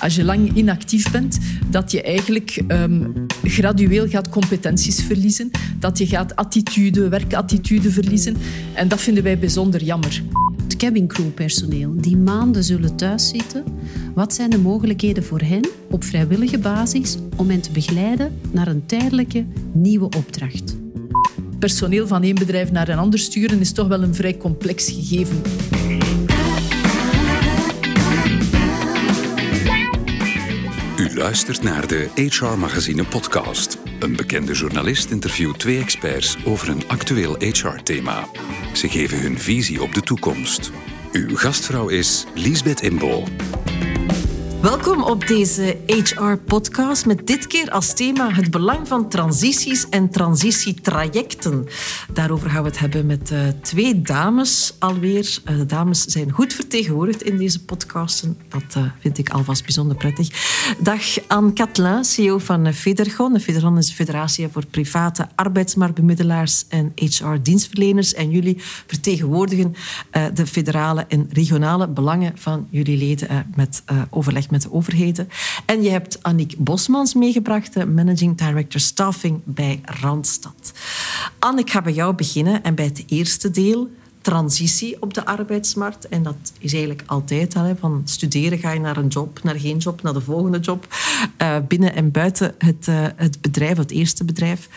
als 0.00 0.14
je 0.14 0.24
lang 0.24 0.54
inactief 0.54 1.10
bent, 1.10 1.38
dat 1.70 1.90
je 1.90 2.02
eigenlijk 2.02 2.62
um, 2.68 3.12
gradueel 3.42 4.08
gaat 4.08 4.28
competenties 4.28 5.02
verliezen. 5.02 5.50
Dat 5.78 5.98
je 5.98 6.06
gaat 6.06 6.36
attitude, 6.36 7.08
werkattitude 7.08 7.90
verliezen. 7.90 8.36
En 8.74 8.88
dat 8.88 9.00
vinden 9.00 9.22
wij 9.22 9.38
bijzonder 9.38 9.82
jammer. 9.82 10.22
Het 10.62 10.76
cabincrewpersoneel 10.76 11.94
die 11.96 12.16
maanden 12.16 12.64
zullen 12.64 12.96
thuiszitten, 12.96 13.64
wat 14.14 14.34
zijn 14.34 14.50
de 14.50 14.58
mogelijkheden 14.58 15.24
voor 15.24 15.40
hen 15.40 15.68
op 15.90 16.04
vrijwillige 16.04 16.58
basis 16.58 17.16
om 17.36 17.50
hen 17.50 17.60
te 17.60 17.70
begeleiden 17.70 18.32
naar 18.50 18.68
een 18.68 18.86
tijdelijke 18.86 19.44
nieuwe 19.72 20.04
opdracht? 20.04 20.76
Personeel 21.58 22.06
van 22.06 22.22
één 22.22 22.34
bedrijf 22.34 22.72
naar 22.72 22.88
een 22.88 22.98
ander 22.98 23.18
sturen 23.18 23.60
is 23.60 23.72
toch 23.72 23.88
wel 23.88 24.02
een 24.02 24.14
vrij 24.14 24.36
complex 24.36 24.90
gegeven. 24.90 25.36
Luistert 31.16 31.62
naar 31.62 31.86
de 31.86 32.08
HR 32.14 32.44
Magazine 32.44 33.04
podcast. 33.04 33.78
Een 33.98 34.16
bekende 34.16 34.52
journalist 34.52 35.10
interviewt 35.10 35.58
twee 35.58 35.78
experts 35.78 36.36
over 36.44 36.68
een 36.68 36.88
actueel 36.88 37.36
HR-thema. 37.38 38.28
Ze 38.74 38.88
geven 38.88 39.20
hun 39.20 39.38
visie 39.38 39.82
op 39.82 39.94
de 39.94 40.00
toekomst. 40.00 40.70
Uw 41.12 41.36
gastvrouw 41.36 41.88
is 41.88 42.26
Liesbeth 42.34 42.82
Imbo. 42.82 43.24
Welkom 44.62 45.02
op 45.02 45.26
deze 45.26 45.76
HR-podcast 45.86 47.06
met 47.06 47.26
dit 47.26 47.46
keer 47.46 47.70
als 47.70 47.94
thema 47.94 48.30
het 48.30 48.50
belang 48.50 48.88
van 48.88 49.08
transities 49.08 49.88
en 49.88 50.10
transitietrajecten. 50.10 51.66
Daarover 52.12 52.50
gaan 52.50 52.62
we 52.62 52.68
het 52.68 52.78
hebben 52.78 53.06
met 53.06 53.30
uh, 53.30 53.38
twee 53.62 54.02
dames 54.02 54.74
alweer. 54.78 55.38
Uh, 55.44 55.56
de 55.56 55.66
dames 55.66 56.04
zijn 56.04 56.30
goed 56.30 56.52
vertegenwoordigd 56.52 57.22
in 57.22 57.36
deze 57.36 57.64
podcasten. 57.64 58.38
Dat 58.48 58.74
uh, 58.76 58.84
vind 58.98 59.18
ik 59.18 59.30
alvast 59.30 59.62
bijzonder 59.62 59.96
prettig. 59.96 60.28
Dag 60.78 61.28
Anne 61.28 61.52
Catlin, 61.52 62.04
CEO 62.04 62.38
van 62.38 62.72
Federgon. 62.72 63.40
Federgon 63.40 63.78
is 63.78 63.86
de 63.86 63.94
federatie 63.94 64.48
voor 64.48 64.66
private 64.66 65.28
arbeidsmarktbemiddelaars 65.34 66.64
en 66.68 66.92
HR-dienstverleners. 66.94 68.14
En 68.14 68.30
jullie 68.30 68.56
vertegenwoordigen 68.86 69.74
de 70.34 70.46
federale 70.46 71.04
en 71.08 71.28
regionale 71.32 71.88
belangen 71.88 72.32
van 72.38 72.66
jullie 72.70 72.98
leden 72.98 73.46
met 73.54 73.82
overleg 74.10 74.50
met 74.50 74.55
de 74.62 74.72
overheden. 74.72 75.28
En 75.66 75.82
je 75.82 75.90
hebt 75.90 76.22
Annick 76.22 76.54
Bosmans 76.58 77.14
meegebracht, 77.14 77.74
de 77.74 77.86
Managing 77.86 78.36
Director 78.36 78.80
Staffing 78.80 79.40
bij 79.44 79.80
Randstad. 79.84 80.72
Anne, 81.38 81.60
ik 81.60 81.70
ga 81.70 81.82
bij 81.82 81.92
jou 81.92 82.14
beginnen 82.14 82.62
en 82.62 82.74
bij 82.74 82.84
het 82.84 83.04
eerste 83.06 83.50
deel 83.50 83.90
transitie 84.26 85.02
op 85.02 85.14
de 85.14 85.24
arbeidsmarkt. 85.24 86.08
En 86.08 86.22
dat 86.22 86.36
is 86.58 86.72
eigenlijk 86.72 87.02
altijd 87.06 87.56
al. 87.56 87.76
Van 87.80 88.02
studeren 88.04 88.58
ga 88.58 88.72
je 88.72 88.80
naar 88.80 88.96
een 88.96 89.08
job, 89.08 89.42
naar 89.42 89.60
geen 89.60 89.76
job, 89.76 90.02
naar 90.02 90.12
de 90.12 90.20
volgende 90.20 90.58
job. 90.58 90.86
Uh, 91.42 91.56
binnen 91.68 91.94
en 91.94 92.10
buiten 92.10 92.54
het, 92.58 92.86
uh, 92.88 93.06
het 93.16 93.40
bedrijf, 93.40 93.76
het 93.76 93.90
eerste 93.90 94.24
bedrijf. 94.24 94.68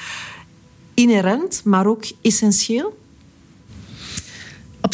Inherent, 0.93 1.61
maar 1.63 1.87
ook 1.87 2.03
essentieel? 2.21 2.97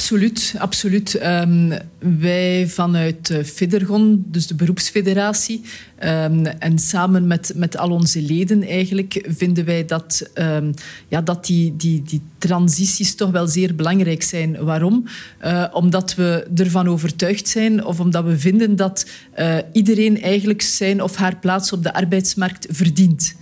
Absoluut, 0.05 0.55
absoluut. 0.57 1.23
Um, 1.23 1.73
wij 2.19 2.67
vanuit 2.67 3.29
uh, 3.29 3.43
Federgon, 3.43 4.25
dus 4.27 4.47
de 4.47 4.55
beroepsfederatie, 4.55 5.61
um, 6.03 6.45
en 6.45 6.79
samen 6.79 7.27
met, 7.27 7.51
met 7.55 7.77
al 7.77 7.89
onze 7.89 8.21
leden 8.21 8.63
eigenlijk, 8.63 9.25
vinden 9.27 9.65
wij 9.65 9.85
dat, 9.85 10.29
um, 10.33 10.73
ja, 11.07 11.21
dat 11.21 11.45
die, 11.45 11.75
die, 11.75 12.03
die 12.03 12.21
transities 12.37 13.15
toch 13.15 13.31
wel 13.31 13.47
zeer 13.47 13.75
belangrijk 13.75 14.23
zijn. 14.23 14.63
Waarom? 14.63 15.05
Uh, 15.43 15.65
omdat 15.71 16.15
we 16.15 16.47
ervan 16.55 16.87
overtuigd 16.87 17.47
zijn 17.47 17.85
of 17.85 17.99
omdat 17.99 18.23
we 18.25 18.39
vinden 18.39 18.75
dat 18.75 19.05
uh, 19.39 19.57
iedereen 19.71 20.21
eigenlijk 20.21 20.61
zijn 20.61 21.01
of 21.01 21.15
haar 21.15 21.35
plaats 21.35 21.71
op 21.73 21.83
de 21.83 21.93
arbeidsmarkt 21.93 22.67
verdient. 22.69 23.35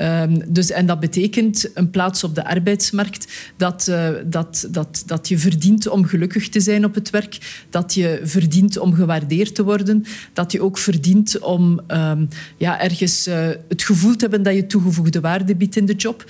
Um, 0.00 0.42
dus, 0.52 0.70
en 0.70 0.86
dat 0.86 1.00
betekent 1.00 1.70
een 1.74 1.90
plaats 1.90 2.24
op 2.24 2.34
de 2.34 2.44
arbeidsmarkt, 2.44 3.52
dat, 3.56 3.86
uh, 3.90 4.08
dat, 4.26 4.68
dat, 4.70 5.02
dat 5.06 5.28
je 5.28 5.38
verdient 5.38 5.88
om 5.88 6.04
gelukkig 6.04 6.48
te 6.48 6.60
zijn 6.60 6.84
op 6.84 6.94
het 6.94 7.10
werk, 7.10 7.64
dat 7.70 7.94
je 7.94 8.20
verdient 8.22 8.78
om 8.78 8.94
gewaardeerd 8.94 9.54
te 9.54 9.64
worden, 9.64 10.04
dat 10.32 10.52
je 10.52 10.62
ook 10.62 10.78
verdient 10.78 11.38
om 11.38 11.80
um, 11.88 12.28
ja, 12.56 12.80
ergens 12.80 13.28
uh, 13.28 13.48
het 13.68 13.82
gevoel 13.82 14.12
te 14.12 14.20
hebben 14.20 14.42
dat 14.42 14.54
je 14.54 14.66
toegevoegde 14.66 15.20
waarde 15.20 15.56
biedt 15.56 15.76
in 15.76 15.86
de 15.86 15.94
job. 15.94 16.24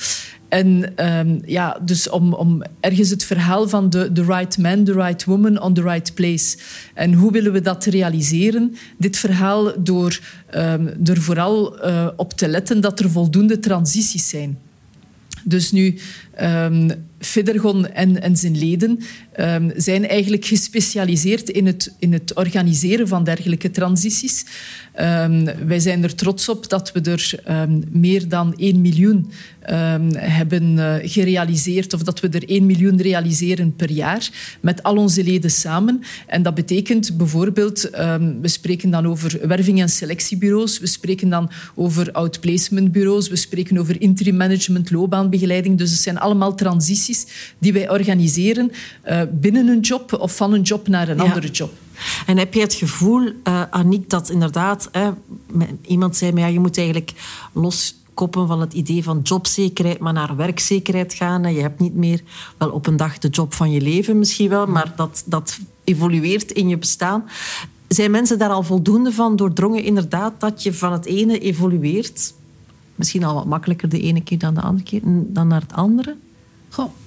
En 0.54 0.92
um, 1.18 1.40
ja, 1.46 1.78
dus 1.82 2.08
om, 2.08 2.34
om 2.34 2.62
ergens 2.80 3.10
het 3.10 3.24
verhaal 3.24 3.68
van 3.68 3.90
de 3.90 4.12
the 4.12 4.24
right 4.24 4.58
man, 4.58 4.84
the 4.84 4.92
right 4.92 5.24
woman 5.24 5.60
on 5.60 5.74
the 5.74 5.82
right 5.82 6.14
place. 6.14 6.56
En 6.94 7.12
hoe 7.12 7.32
willen 7.32 7.52
we 7.52 7.60
dat 7.60 7.84
realiseren? 7.84 8.76
Dit 8.98 9.16
verhaal 9.16 9.82
door 9.82 10.20
um, 10.54 10.94
er 11.04 11.22
vooral 11.22 11.86
uh, 11.86 12.08
op 12.16 12.32
te 12.32 12.48
letten 12.48 12.80
dat 12.80 13.00
er 13.00 13.10
voldoende 13.10 13.58
transities 13.58 14.28
zijn. 14.28 14.58
Dus 15.44 15.72
nu, 15.72 15.98
um, 16.42 16.90
Federgon 17.18 17.86
en, 17.86 18.22
en 18.22 18.36
zijn 18.36 18.58
leden 18.58 18.98
um, 19.40 19.72
zijn 19.76 20.08
eigenlijk 20.08 20.44
gespecialiseerd 20.44 21.48
in 21.48 21.66
het, 21.66 21.94
in 21.98 22.12
het 22.12 22.34
organiseren 22.34 23.08
van 23.08 23.24
dergelijke 23.24 23.70
transities. 23.70 24.44
Um, 25.00 25.44
wij 25.66 25.78
zijn 25.78 26.02
er 26.02 26.14
trots 26.14 26.48
op 26.48 26.68
dat 26.68 26.92
we 26.92 27.00
er 27.00 27.40
meer 27.90 28.28
dan 28.28 28.54
1 28.56 28.80
miljoen 28.80 29.30
hebben 30.16 30.76
uh, 30.76 30.94
gerealiseerd, 31.02 31.92
of 31.92 32.02
dat 32.02 32.20
we 32.20 32.28
er 32.28 32.48
1 32.48 32.66
miljoen 32.66 33.00
realiseren 33.00 33.76
per 33.76 33.90
jaar 33.90 34.30
met 34.60 34.82
al 34.82 34.96
onze 34.96 35.24
leden 35.24 35.50
samen. 35.50 36.00
En 36.26 36.42
dat 36.42 36.54
betekent 36.54 37.16
bijvoorbeeld, 37.16 37.90
we 38.40 38.48
spreken 38.48 38.90
dan 38.90 39.06
over 39.06 39.48
werving- 39.48 39.80
en 39.80 39.88
selectiebureaus, 39.88 40.78
we 40.78 40.86
spreken 40.86 41.28
dan 41.28 41.50
over 41.74 42.12
outplacementbureaus, 42.12 43.28
we 43.28 43.36
spreken 43.36 43.78
over 43.78 44.00
interim 44.00 44.36
management, 44.36 44.90
loopbaanbegeleiding. 44.90 45.78
Dus 45.78 45.90
het 45.90 46.00
zijn 46.00 46.18
allemaal 46.24 46.54
transities 46.54 47.26
die 47.58 47.72
wij 47.72 47.90
organiseren 47.90 48.70
uh, 49.08 49.20
binnen 49.32 49.68
een 49.68 49.80
job 49.80 50.12
of 50.12 50.36
van 50.36 50.52
een 50.52 50.62
job 50.62 50.88
naar 50.88 51.08
een 51.08 51.16
ja. 51.16 51.22
andere 51.22 51.50
job. 51.50 51.72
En 52.26 52.38
heb 52.38 52.54
je 52.54 52.60
het 52.60 52.74
gevoel, 52.74 53.22
uh, 53.22 53.62
Aniek, 53.70 54.10
dat 54.10 54.30
inderdaad... 54.30 54.88
Hè, 54.92 55.10
iemand 55.86 56.16
zei 56.16 56.32
me, 56.32 56.40
ja, 56.40 56.46
je 56.46 56.60
moet 56.60 56.78
eigenlijk 56.78 57.12
loskoppen 57.52 58.46
van 58.46 58.60
het 58.60 58.72
idee 58.72 59.02
van 59.02 59.20
jobzekerheid, 59.22 59.98
maar 59.98 60.12
naar 60.12 60.36
werkzekerheid 60.36 61.14
gaan. 61.14 61.54
Je 61.54 61.60
hebt 61.60 61.80
niet 61.80 61.94
meer 61.94 62.22
wel 62.58 62.70
op 62.70 62.86
een 62.86 62.96
dag 62.96 63.18
de 63.18 63.28
job 63.28 63.54
van 63.54 63.70
je 63.70 63.80
leven 63.80 64.18
misschien 64.18 64.48
wel, 64.48 64.66
maar 64.66 64.92
dat, 64.96 65.22
dat 65.26 65.58
evolueert 65.84 66.50
in 66.50 66.68
je 66.68 66.78
bestaan. 66.78 67.24
Zijn 67.88 68.10
mensen 68.10 68.38
daar 68.38 68.50
al 68.50 68.62
voldoende 68.62 69.12
van 69.12 69.36
doordrongen, 69.36 69.82
inderdaad, 69.82 70.40
dat 70.40 70.62
je 70.62 70.74
van 70.74 70.92
het 70.92 71.06
ene 71.06 71.38
evolueert? 71.38 72.34
Misschien 72.94 73.24
al 73.24 73.34
wat 73.34 73.46
makkelijker 73.46 73.88
de 73.88 74.00
ene 74.00 74.22
keer 74.22 74.38
dan 74.38 74.54
de 74.54 74.60
andere 74.60 74.84
keer, 74.84 75.00
dan 75.04 75.48
naar 75.48 75.60
het 75.60 75.72
andere? 75.72 76.16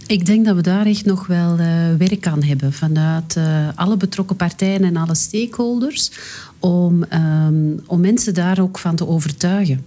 Ik 0.08 0.26
denk 0.26 0.46
dat 0.46 0.56
we 0.56 0.62
daar 0.62 0.86
echt 0.86 1.06
nog 1.06 1.28
wel 1.28 1.60
uh, 1.60 1.96
werk 1.98 2.28
aan 2.28 2.44
hebben 2.44 2.74
vanuit 2.74 3.36
uh, 3.38 3.68
alle 3.76 3.98
betrokken 3.98 4.36
partijen 4.36 4.84
en 4.84 4.98
alle 4.98 5.16
stakeholders 5.16 6.12
om, 6.60 7.06
um, 7.14 7.80
om 7.86 8.00
mensen 8.00 8.34
daar 8.34 8.60
ook 8.60 8.80
van 8.80 8.96
te 8.96 9.08
overtuigen. 9.08 9.86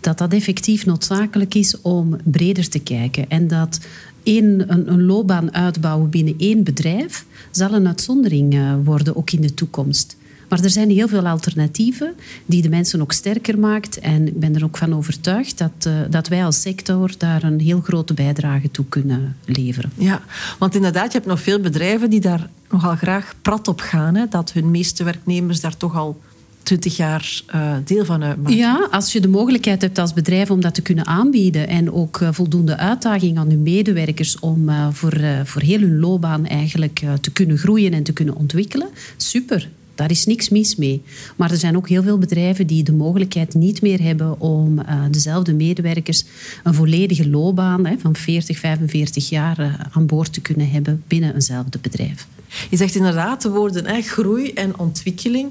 Dat 0.00 0.18
dat 0.18 0.32
effectief 0.32 0.86
noodzakelijk 0.86 1.54
is 1.54 1.80
om 1.80 2.16
breder 2.24 2.68
te 2.68 2.78
kijken 2.78 3.30
en 3.30 3.48
dat 3.48 3.80
een, 4.24 4.64
een, 4.66 5.02
loopbaan 5.02 5.54
uitbouwen 5.54 6.10
binnen 6.10 6.34
één 6.38 6.64
bedrijf 6.64 7.26
zal 7.50 7.72
een 7.72 7.86
uitzondering 7.86 8.54
uh, 8.54 8.74
worden, 8.84 9.16
ook 9.16 9.30
in 9.30 9.40
de 9.40 9.54
toekomst. 9.54 10.16
Maar 10.48 10.62
er 10.62 10.70
zijn 10.70 10.90
heel 10.90 11.08
veel 11.08 11.26
alternatieven 11.26 12.14
die 12.46 12.62
de 12.62 12.68
mensen 12.68 13.00
ook 13.00 13.12
sterker 13.12 13.58
maakt. 13.58 13.98
En 13.98 14.26
ik 14.26 14.40
ben 14.40 14.54
er 14.54 14.64
ook 14.64 14.76
van 14.76 14.94
overtuigd 14.94 15.58
dat, 15.58 15.86
uh, 15.86 15.92
dat 16.10 16.28
wij 16.28 16.44
als 16.44 16.60
sector 16.60 17.10
daar 17.18 17.42
een 17.42 17.60
heel 17.60 17.80
grote 17.80 18.14
bijdrage 18.14 18.70
toe 18.70 18.84
kunnen 18.88 19.36
leveren. 19.44 19.92
Ja, 19.94 20.22
want 20.58 20.74
inderdaad, 20.74 21.12
je 21.12 21.18
hebt 21.18 21.30
nog 21.30 21.40
veel 21.40 21.60
bedrijven 21.60 22.10
die 22.10 22.20
daar 22.20 22.48
nogal 22.70 22.96
graag 22.96 23.34
prat 23.42 23.68
op 23.68 23.80
gaan. 23.80 24.14
Hè, 24.14 24.26
dat 24.28 24.52
hun 24.52 24.70
meeste 24.70 25.04
werknemers 25.04 25.60
daar 25.60 25.76
toch 25.76 25.96
al 25.96 26.20
20 26.62 26.96
jaar 26.96 27.42
uh, 27.54 27.72
deel 27.84 28.04
van 28.04 28.22
uitmaken. 28.22 28.56
Ja, 28.56 28.88
als 28.90 29.12
je 29.12 29.20
de 29.20 29.28
mogelijkheid 29.28 29.82
hebt 29.82 29.98
als 29.98 30.12
bedrijf 30.12 30.50
om 30.50 30.60
dat 30.60 30.74
te 30.74 30.82
kunnen 30.82 31.06
aanbieden 31.06 31.68
en 31.68 31.92
ook 31.92 32.20
uh, 32.20 32.28
voldoende 32.32 32.76
uitdaging 32.76 33.38
aan 33.38 33.50
je 33.50 33.56
medewerkers 33.56 34.38
om 34.38 34.70
voor, 34.92 35.20
voor 35.44 35.62
heel 35.62 35.80
hun 35.80 35.98
loopbaan 35.98 36.46
eigenlijk 36.46 37.04
te 37.20 37.30
kunnen 37.32 37.58
groeien 37.58 37.92
en 37.92 38.02
te 38.02 38.12
kunnen 38.12 38.36
ontwikkelen, 38.36 38.88
super. 39.16 39.68
Daar 39.98 40.10
is 40.10 40.26
niks 40.26 40.48
mis 40.48 40.76
mee. 40.76 41.02
Maar 41.36 41.50
er 41.50 41.56
zijn 41.56 41.76
ook 41.76 41.88
heel 41.88 42.02
veel 42.02 42.18
bedrijven 42.18 42.66
die 42.66 42.82
de 42.82 42.92
mogelijkheid 42.92 43.54
niet 43.54 43.82
meer 43.82 44.02
hebben 44.02 44.40
om 44.40 44.78
uh, 44.78 45.02
dezelfde 45.10 45.54
medewerkers 45.54 46.24
een 46.62 46.74
volledige 46.74 47.28
loopbaan 47.28 47.86
hè, 47.86 47.98
van 47.98 48.16
40, 48.16 48.58
45 48.58 49.28
jaar 49.28 49.60
uh, 49.60 49.74
aan 49.90 50.06
boord 50.06 50.32
te 50.32 50.40
kunnen 50.40 50.70
hebben 50.70 51.02
binnen 51.06 51.34
eenzelfde 51.34 51.78
bedrijf. 51.78 52.26
Je 52.70 52.76
zegt 52.76 52.94
inderdaad 52.94 53.42
de 53.42 53.50
woorden 53.50 53.86
hè, 53.86 54.00
groei 54.00 54.52
en 54.52 54.78
ontwikkeling. 54.78 55.50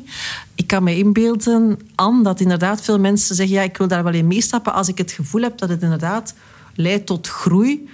Ik 0.56 0.68
kan 0.68 0.84
me 0.84 0.98
inbeelden, 0.98 1.80
Anne, 1.96 2.24
dat 2.24 2.40
inderdaad 2.40 2.82
veel 2.82 3.00
mensen 3.00 3.36
zeggen 3.36 3.56
ja, 3.56 3.62
ik 3.62 3.78
wil 3.78 3.88
daar 3.88 4.04
wel 4.04 4.14
in 4.14 4.28
meestappen 4.28 4.74
als 4.74 4.88
ik 4.88 4.98
het 4.98 5.12
gevoel 5.12 5.42
heb 5.42 5.58
dat 5.58 5.70
het 5.70 5.82
inderdaad 5.82 6.34
leidt 6.76 7.06
tot 7.06 7.28
groei. 7.28 7.88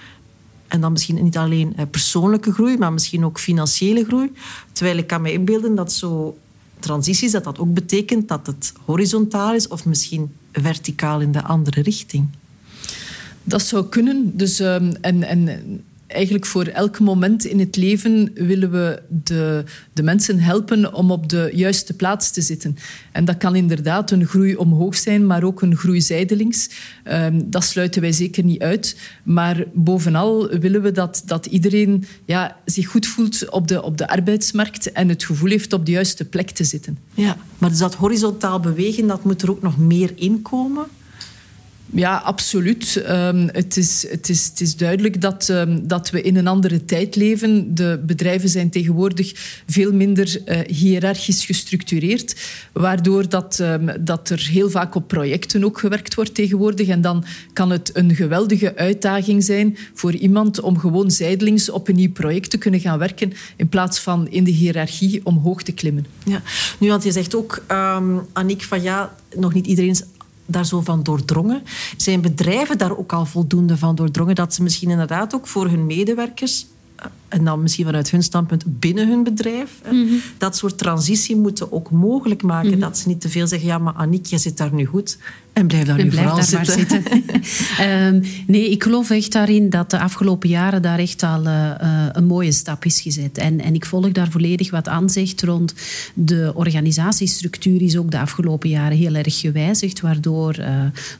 En 0.68 0.82
dan 0.82 0.92
misschien 0.92 1.24
niet 1.24 1.38
alleen 1.38 1.76
persoonlijke 1.92 2.52
groei, 2.52 2.78
maar 2.78 2.94
misschien 2.94 3.26
ook 3.26 3.40
financiële 3.40 4.06
groei. 4.06 4.32
Terwijl 4.72 4.98
ik 4.98 5.08
kan 5.08 5.22
me 5.22 5.32
inbeelden 5.32 5.76
dat 5.76 5.94
zo 5.94 6.38
transities, 6.84 7.32
dat 7.32 7.44
dat 7.44 7.60
ook 7.60 7.74
betekent 7.74 8.28
dat 8.28 8.48
het 8.48 8.74
horizontaal 8.86 9.54
is 9.54 9.68
of 9.68 9.86
misschien 9.86 10.32
verticaal 10.52 11.22
in 11.22 11.32
de 11.32 11.44
andere 11.44 11.82
richting. 11.82 12.28
Dat 13.44 13.62
zou 13.62 13.86
kunnen. 13.86 14.38
Dus, 14.38 14.60
um, 14.60 14.92
en, 15.02 15.24
en 15.24 15.48
eigenlijk 16.14 16.46
voor 16.46 16.66
elk 16.66 17.00
moment 17.00 17.46
in 17.46 17.60
het 17.60 17.76
leven 17.76 18.32
willen 18.34 18.72
we 18.72 19.02
de, 19.10 19.64
de 19.94 20.04
mensen 20.04 20.40
helpen 20.40 20.94
om 20.94 21.12
op 21.12 21.30
de 21.30 21.50
juiste 21.54 21.94
plaats 21.94 22.32
te 22.32 22.42
zitten. 22.42 22.78
En 23.12 23.26
dat 23.26 23.38
kan 23.38 23.56
inderdaad 23.56 24.12
een 24.12 24.26
groei 24.26 24.56
omhoog 24.56 24.96
zijn, 24.96 25.26
maar 25.26 25.44
ook 25.44 25.62
een 25.62 25.76
groei 25.76 26.02
zijdelings. 26.02 26.70
Um, 27.12 27.50
dat 27.50 27.64
sluiten 27.64 28.02
wij 28.02 28.12
zeker 28.12 28.44
niet 28.44 28.62
uit. 28.62 28.98
Maar 29.24 29.64
bovenal 29.74 30.48
willen 30.48 30.82
we 30.82 30.92
dat, 30.92 31.24
dat 31.26 31.46
iedereen 31.46 32.06
ja, 32.26 32.58
zich 32.66 32.88
goed 32.88 33.08
voelt 33.08 33.50
op 33.50 33.68
de, 33.68 33.84
op 33.84 33.98
de 33.98 34.08
arbeidsmarkt 34.08 34.92
en 34.92 35.10
het 35.10 35.24
gevoel 35.24 35.50
heeft 35.50 35.74
op 35.74 35.86
de 35.86 35.92
juiste 35.92 36.26
plek 36.26 36.50
te 36.50 36.64
zitten. 36.64 36.98
Ja, 37.14 37.38
maar 37.58 37.70
dus 37.70 37.80
dat 37.80 37.96
horizontaal 37.96 38.60
bewegen, 38.60 39.08
dat 39.08 39.24
moet 39.24 39.42
er 39.42 39.52
ook 39.52 39.62
nog 39.62 39.78
meer 39.78 40.12
inkomen? 40.16 40.86
Ja, 41.96 42.18
absoluut. 42.18 43.04
Um, 43.10 43.50
het, 43.52 43.78
is, 43.78 44.08
het, 44.10 44.30
is, 44.30 44.46
het 44.46 44.62
is 44.62 44.76
duidelijk 44.76 45.22
dat, 45.22 45.50
um, 45.50 45.88
dat 45.88 46.10
we 46.10 46.22
in 46.22 46.36
een 46.36 46.48
andere 46.48 46.86
tijd 46.86 47.16
leven. 47.16 47.76
De 47.76 48.02
bedrijven 48.06 48.50
zijn 48.50 48.70
tegenwoordig 48.70 49.62
veel 49.68 49.94
minder 49.94 50.42
uh, 50.46 50.60
hiërarchisch 50.68 51.46
gestructureerd, 51.46 52.36
waardoor 52.72 53.30
dat, 53.30 53.60
um, 53.60 53.90
dat 54.00 54.30
er 54.30 54.48
heel 54.52 54.70
vaak 54.70 54.96
op 54.96 55.08
projecten 55.08 55.64
ook 55.64 55.80
gewerkt 55.80 56.16
wordt 56.16 56.36
tegenwoordig. 56.36 56.88
En 56.88 57.02
dan 57.02 57.26
kan 57.54 57.70
het 57.70 57.90
een 57.94 58.16
geweldige 58.16 58.76
uitdaging 58.76 59.44
zijn 59.44 59.78
voor 59.94 60.14
iemand 60.14 60.62
om 60.62 60.80
gewoon 60.80 61.12
zijdelings 61.12 61.70
op 61.70 61.88
een 61.88 61.96
nieuw 61.96 62.12
project 62.12 62.50
te 62.50 62.58
kunnen 62.58 62.80
gaan 62.80 63.00
werken, 63.00 63.34
in 63.56 63.70
plaats 63.70 64.00
van 64.00 64.30
in 64.30 64.44
de 64.44 64.52
hiërarchie 64.52 65.22
omhoog 65.24 65.64
te 65.64 65.72
klimmen. 65.72 66.06
Ja, 66.26 66.42
nu, 66.80 66.90
want 66.90 67.04
je 67.04 67.12
zegt 67.12 67.36
ook, 67.36 67.64
Annick, 68.34 68.64
van 68.64 68.82
ja, 68.82 69.16
nog 69.36 69.54
niet 69.54 69.68
iedereen 69.68 69.90
is 69.90 70.04
daar 70.54 70.66
zo 70.66 70.82
van 70.82 71.04
doordrongen? 71.04 71.64
Zijn 71.98 72.22
bedrijven 72.22 72.78
daar 72.78 72.98
ook 72.98 73.14
al 73.14 73.26
voldoende 73.26 73.78
van 73.78 73.96
doordrongen 73.96 74.36
dat 74.36 74.54
ze 74.54 74.64
misschien 74.64 74.90
inderdaad 74.90 75.36
ook 75.36 75.48
voor 75.48 75.68
hun 75.68 75.86
medewerkers 75.86 76.66
eh, 76.96 77.06
en 77.34 77.46
dan 77.46 77.62
misschien 77.62 77.86
vanuit 77.86 78.12
hun 78.12 78.24
standpunt 78.24 78.64
binnen 78.80 79.08
hun 79.08 79.24
bedrijf, 79.24 79.82
mm 79.92 80.08
-hmm. 80.08 80.22
dat 80.38 80.58
soort 80.58 80.78
transitie 80.78 81.36
moeten 81.36 81.72
ook 81.72 81.92
mogelijk 81.92 82.42
maken. 82.42 82.68
Mm 82.68 82.72
-hmm. 82.72 82.82
Dat 82.82 82.98
ze 82.98 83.08
niet 83.08 83.22
te 83.22 83.30
veel 83.30 83.48
zeggen, 83.48 83.68
ja, 83.68 83.78
maar 83.78 83.94
Annick, 83.94 84.26
je 84.26 84.38
zit 84.38 84.58
daar 84.58 84.74
nu 84.74 84.86
goed. 84.86 85.18
En 85.54 85.68
blijf 85.68 85.86
daar 85.86 85.98
en 85.98 86.04
nu 86.04 86.10
blijf 86.10 86.30
vooral 86.30 86.52
daar 86.52 86.66
zitten. 86.66 87.04
Maar 87.04 87.20
zitten. 87.42 88.16
um, 88.16 88.24
nee, 88.54 88.70
ik 88.70 88.84
geloof 88.84 89.10
echt 89.10 89.32
daarin 89.32 89.70
dat 89.70 89.90
de 89.90 90.00
afgelopen 90.00 90.50
jaren 90.50 90.82
daar 90.82 91.00
echt 91.00 91.24
al 91.24 91.46
uh, 91.46 91.72
een 92.12 92.26
mooie 92.26 92.52
stap 92.52 92.86
is 92.86 93.02
gezet. 93.02 93.38
En, 93.38 93.62
en 93.62 93.74
ik 93.74 93.86
volg 93.86 94.12
daar 94.12 94.32
volledig 94.32 94.72
wat 94.72 94.88
aan 94.88 95.10
zegt 95.10 95.44
rond 95.44 95.74
de 96.14 96.52
organisatiestructuur 96.56 97.82
is 97.82 97.98
ook 97.98 98.12
de 98.12 98.20
afgelopen 98.20 98.70
jaren 98.70 98.98
heel 98.98 99.14
erg 99.14 99.40
gewijzigd, 99.40 100.02
waardoor 100.02 100.60
uh, 100.60 100.68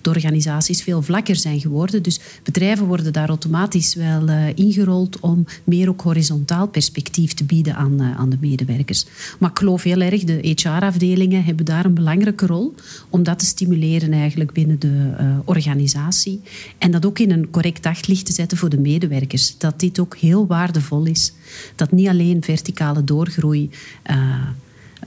de 0.02 0.10
organisaties 0.10 0.84
veel 0.84 1.02
vlakker 1.02 1.36
zijn 1.36 1.60
geworden. 1.60 2.04
Dus 2.04 2.20
bedrijven 2.44 2.86
worden 2.86 3.14
daar 3.14 3.30
automatisch 3.30 3.96
wel 3.96 4.30
uh, 4.30 4.36
ingerold 4.56 5.20
om 5.20 5.46
meer 5.64 5.90
ook 5.90 6.02
horizontaal 6.04 6.68
perspectief 6.68 7.34
te 7.34 7.44
bieden 7.44 7.76
aan, 7.76 8.02
aan 8.02 8.30
de 8.30 8.38
medewerkers. 8.40 9.06
Maar 9.40 9.50
ik 9.50 9.58
geloof 9.58 9.84
heel 9.84 10.02
erg, 10.02 10.24
de 10.24 10.54
HR-afdelingen 10.56 11.44
hebben 11.44 11.66
daar 11.66 11.86
een 11.86 11.94
belangrijke 11.94 12.46
rol 12.46 12.76
om 13.10 13.24
dat 13.24 13.40
te 13.40 13.46
stimuleren 13.46 14.14
eigenlijk 14.14 14.52
binnen 14.52 14.80
de 14.80 15.16
uh, 15.20 15.38
organisatie. 15.46 16.42
En 16.78 16.92
dat 16.92 17.06
ook 17.06 17.20
in 17.20 17.32
een 17.32 17.50
correct 17.50 17.84
daglicht 17.84 18.26
te 18.26 18.34
zetten 18.34 18.58
voor 18.58 18.70
de 18.70 18.80
medewerkers. 18.80 19.58
Dat 19.58 19.80
dit 19.80 20.00
ook 20.00 20.18
heel 20.18 20.48
waardevol 20.48 21.06
is. 21.06 21.34
Dat 21.76 21.92
niet 21.92 22.08
alleen 22.08 22.44
verticale 22.44 23.04
doorgroei 23.04 23.70
uh, 24.12 24.18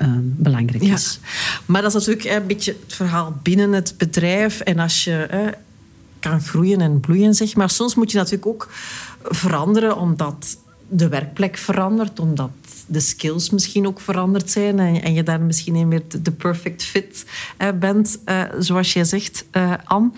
uh, 0.02 0.08
belangrijk 0.20 0.82
ja. 0.82 0.94
is. 0.94 1.20
Maar 1.66 1.82
dat 1.82 1.94
is 1.94 2.06
natuurlijk 2.06 2.40
een 2.40 2.46
beetje 2.46 2.76
het 2.82 2.94
verhaal 2.94 3.36
binnen 3.42 3.72
het 3.72 3.94
bedrijf. 3.96 4.60
En 4.60 4.78
als 4.78 5.04
je 5.04 5.54
kan 6.20 6.40
groeien 6.40 6.80
en 6.80 7.00
bloeien, 7.00 7.34
zeg 7.34 7.56
maar. 7.56 7.70
Soms 7.70 7.94
moet 7.94 8.10
je 8.10 8.16
natuurlijk 8.16 8.46
ook 8.46 8.68
veranderen, 9.22 9.96
omdat 9.96 10.56
de 10.88 11.08
werkplek 11.08 11.56
verandert, 11.56 12.20
omdat 12.20 12.50
de 12.86 13.00
skills 13.00 13.50
misschien 13.50 13.86
ook 13.86 14.00
veranderd 14.00 14.50
zijn 14.50 14.78
en, 14.78 15.02
en 15.02 15.14
je 15.14 15.22
daar 15.22 15.40
misschien 15.40 15.72
niet 15.72 15.86
meer 15.86 16.02
de 16.22 16.32
perfect 16.32 16.84
fit 16.84 17.26
uh, 17.58 17.68
bent, 17.80 18.18
uh, 18.26 18.42
zoals 18.58 18.92
jij 18.92 19.04
zegt, 19.04 19.46
uh, 19.52 19.72
Anne. 19.84 20.10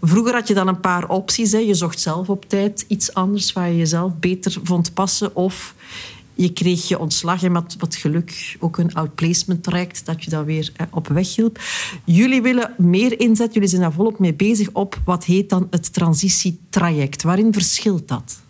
Vroeger 0.00 0.34
had 0.34 0.48
je 0.48 0.54
dan 0.54 0.68
een 0.68 0.80
paar 0.80 1.08
opties. 1.08 1.52
Hè. 1.52 1.58
Je 1.58 1.74
zocht 1.74 2.00
zelf 2.00 2.28
op 2.28 2.48
tijd 2.48 2.84
iets 2.88 3.14
anders 3.14 3.52
waar 3.52 3.68
je 3.68 3.76
jezelf 3.76 4.12
beter 4.16 4.56
vond 4.62 4.94
passen 4.94 5.36
of 5.36 5.74
je 6.34 6.52
kreeg 6.52 6.88
je 6.88 6.98
ontslag 6.98 7.42
en 7.42 7.52
met 7.52 7.76
wat 7.78 7.96
geluk 7.96 8.56
ook 8.60 8.78
een 8.78 8.94
outplacement 8.94 9.62
traject 9.62 10.06
dat 10.06 10.24
je 10.24 10.30
dat 10.30 10.44
weer 10.44 10.72
op 10.90 11.08
weg 11.08 11.36
hielp. 11.36 11.58
Jullie 12.04 12.42
willen 12.42 12.74
meer 12.78 13.20
inzet, 13.20 13.54
jullie 13.54 13.68
zijn 13.68 13.80
daar 13.80 13.92
volop 13.92 14.18
mee 14.18 14.34
bezig 14.34 14.68
op 14.72 15.00
wat 15.04 15.24
heet 15.24 15.48
dan 15.48 15.66
het 15.70 15.92
transitietraject. 15.92 17.22
Waarin 17.22 17.52
verschilt 17.52 18.08
dat? 18.08 18.41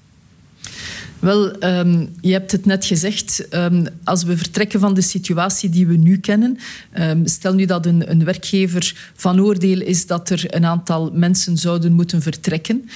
Wel, 1.22 1.64
um, 1.64 2.14
je 2.20 2.32
hebt 2.32 2.52
het 2.52 2.66
net 2.66 2.84
gezegd. 2.84 3.46
Um, 3.50 3.86
als 4.04 4.22
we 4.22 4.36
vertrekken 4.36 4.80
van 4.80 4.94
de 4.94 5.00
situatie 5.00 5.68
die 5.68 5.86
we 5.86 5.96
nu 5.96 6.18
kennen, 6.18 6.58
um, 6.98 7.26
stel 7.26 7.54
nu 7.54 7.64
dat 7.64 7.86
een, 7.86 8.10
een, 8.10 8.24
werkgever 8.24 9.10
van 9.14 9.40
oordeel 9.40 9.80
is 9.80 10.06
dat 10.06 10.30
er 10.30 10.44
een 10.46 10.64
aantal 10.64 11.10
mensen 11.12 11.56
zouden 11.58 11.92
moeten 11.92 12.22
vertrekken. 12.22 12.88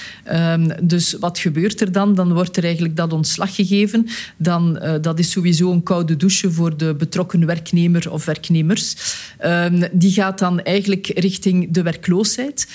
dus 0.81 1.13
wat 1.19 1.39
gebeurt 1.39 1.81
er 1.81 1.91
dan? 1.91 2.15
Dan 2.15 2.33
wordt 2.33 2.57
er 2.57 2.63
eigenlijk 2.63 2.95
dat 2.95 3.13
ontslag 3.13 3.55
gegeven. 3.55 4.07
Dan, 4.37 4.79
uh, 4.81 4.93
dat 5.01 5.19
is 5.19 5.31
sowieso 5.31 5.71
een 5.71 5.83
koude 5.83 6.15
douche 6.15 6.51
voor 6.51 6.77
de 6.77 6.95
betrokken 6.95 7.45
werknemer 7.45 8.11
of 8.11 8.25
werknemers. 8.25 8.95
die 9.91 10.11
gaat 10.11 10.39
dan 10.39 10.61
eigenlijk 10.61 11.07
richting 11.15 11.71
de 11.71 11.81
werkloosheid 11.81 12.67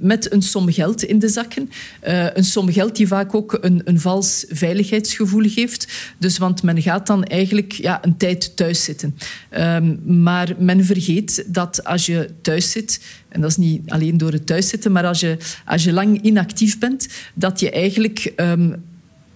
met 0.00 0.32
een 0.32 0.42
som 0.42 0.72
geld 0.72 1.02
in 1.02 1.18
de 1.18 1.28
zakken. 1.28 1.70
Uh, 2.08 2.34
een 2.34 2.44
som 2.44 2.72
geld 2.72 2.96
die 2.96 3.06
vaak 3.06 3.34
ook 3.34 3.58
een, 3.60 3.82
een 3.84 4.00
vals 4.00 4.44
veiligheid 4.48 4.76
veiligheidsgevoel 4.78 5.48
geeft. 5.48 6.12
Dus, 6.18 6.38
want 6.38 6.62
men 6.62 6.82
gaat 6.82 7.06
dan 7.06 7.24
eigenlijk 7.24 7.72
ja, 7.72 8.04
een 8.04 8.16
tijd 8.16 8.56
thuis 8.56 8.84
zitten. 8.84 9.16
Um, 9.58 10.00
maar 10.22 10.54
men 10.58 10.84
vergeet 10.84 11.44
dat 11.46 11.84
als 11.84 12.06
je 12.06 12.30
thuis 12.42 12.70
zit, 12.70 13.00
en 13.28 13.40
dat 13.40 13.50
is 13.50 13.56
niet 13.56 13.90
alleen 13.90 14.16
door 14.16 14.32
het 14.32 14.46
thuiszitten, 14.46 14.92
maar 14.92 15.06
als 15.06 15.20
je, 15.20 15.36
als 15.64 15.84
je 15.84 15.92
lang 15.92 16.22
inactief 16.22 16.78
bent, 16.78 17.08
dat 17.34 17.60
je 17.60 17.70
eigenlijk 17.70 18.32
um, 18.36 18.74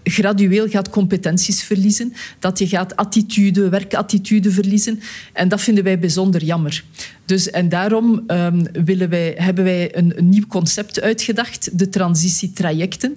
gradueel 0.05 0.69
gaat 0.69 0.91
competenties 0.91 1.63
verliezen, 1.63 2.13
dat 2.39 2.59
je 2.59 2.67
gaat 2.67 2.97
attitude, 2.97 3.69
werkattitude 3.69 4.51
verliezen. 4.51 5.01
En 5.33 5.49
dat 5.49 5.61
vinden 5.61 5.85
wij 5.85 5.99
bijzonder 5.99 6.45
jammer. 6.45 6.85
Dus, 7.25 7.51
en 7.51 7.69
daarom 7.69 8.25
um, 8.27 8.67
willen 8.85 9.09
wij, 9.09 9.35
hebben 9.37 9.65
wij 9.65 9.97
een, 9.97 10.19
een, 10.19 10.29
nieuw 10.29 10.47
concept 10.47 11.01
uitgedacht, 11.01 11.79
de 11.79 11.89
transitietrajecten, 11.89 13.17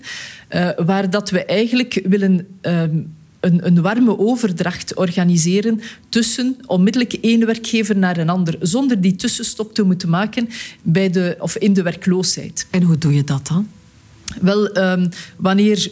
uh, 0.49 0.69
waar 0.85 1.09
dat 1.09 1.29
we 1.29 1.45
eigenlijk 1.45 2.01
willen... 2.03 2.47
Um, 2.61 3.13
een, 3.39 3.65
een, 3.65 3.81
warme 3.81 4.19
overdracht 4.19 4.95
organiseren 4.95 5.81
tussen 6.09 6.57
onmiddellijk 6.65 7.13
één 7.13 7.45
werkgever 7.45 7.97
naar 7.97 8.17
een 8.17 8.29
ander, 8.29 8.57
zonder 8.59 9.01
die 9.01 9.15
tussenstop 9.15 9.73
te 9.73 9.83
moeten 9.83 10.09
maken 10.09 10.49
bij 10.81 11.09
de, 11.09 11.35
of 11.39 11.55
in 11.57 11.73
de 11.73 11.81
werkloosheid. 11.81 12.67
En 12.69 12.81
hoe 12.81 12.97
doe 12.97 13.13
je 13.13 13.23
dat 13.23 13.47
dan? 13.47 13.67
Wel, 14.41 14.77
um, 14.77 15.09
wanneer 15.37 15.91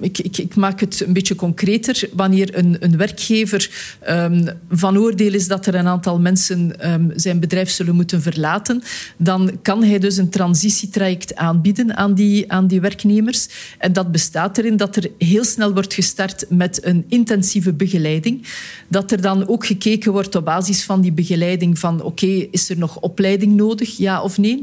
ik, 0.00 0.18
ik, 0.18 0.54
maak 0.54 0.80
het 0.80 1.00
een 1.06 1.12
beetje 1.12 1.34
concreter. 1.34 2.08
Wanneer 2.12 2.58
een, 2.58 2.76
een 2.80 2.96
werkgever 2.96 3.70
um, 4.08 4.48
van 4.70 4.98
oordeel 4.98 5.34
is 5.34 5.48
dat 5.48 5.66
er 5.66 5.74
een 5.74 5.86
aantal 5.86 6.18
mensen 6.18 6.90
um, 6.92 7.12
zijn 7.16 7.40
bedrijf 7.40 7.70
zullen 7.70 7.94
moeten 7.94 8.22
verlaten, 8.22 8.82
dan 9.16 9.58
kan 9.62 9.82
hij 9.84 9.98
dus 9.98 10.16
een 10.16 10.28
transitietraject 10.28 11.34
aanbieden 11.34 11.96
aan 11.96 12.14
die, 12.14 12.52
aan 12.52 12.66
die 12.66 12.80
werknemers. 12.80 13.48
En 13.78 13.92
dat 13.92 14.12
bestaat 14.12 14.58
erin 14.58 14.76
dat 14.76 14.96
er 14.96 15.10
heel 15.18 15.44
snel 15.44 15.72
wordt 15.72 15.94
gestart 15.94 16.46
met 16.48 16.84
een 16.84 17.04
intensieve 17.08 17.72
begeleiding. 17.72 18.46
Dat 18.88 19.10
er 19.10 19.20
dan 19.20 19.48
ook 19.48 19.66
gekeken 19.66 20.12
wordt 20.12 20.34
op 20.34 20.44
basis 20.44 20.84
van 20.84 21.00
die 21.00 21.12
begeleiding 21.12 21.78
van 21.78 22.02
oké, 22.02 22.46
is 22.50 22.70
er 22.70 22.78
nog 22.78 23.00
opleiding 23.00 23.56
nodig, 23.56 23.96
ja 23.96 24.22
of 24.22 24.38
nee? 24.38 24.62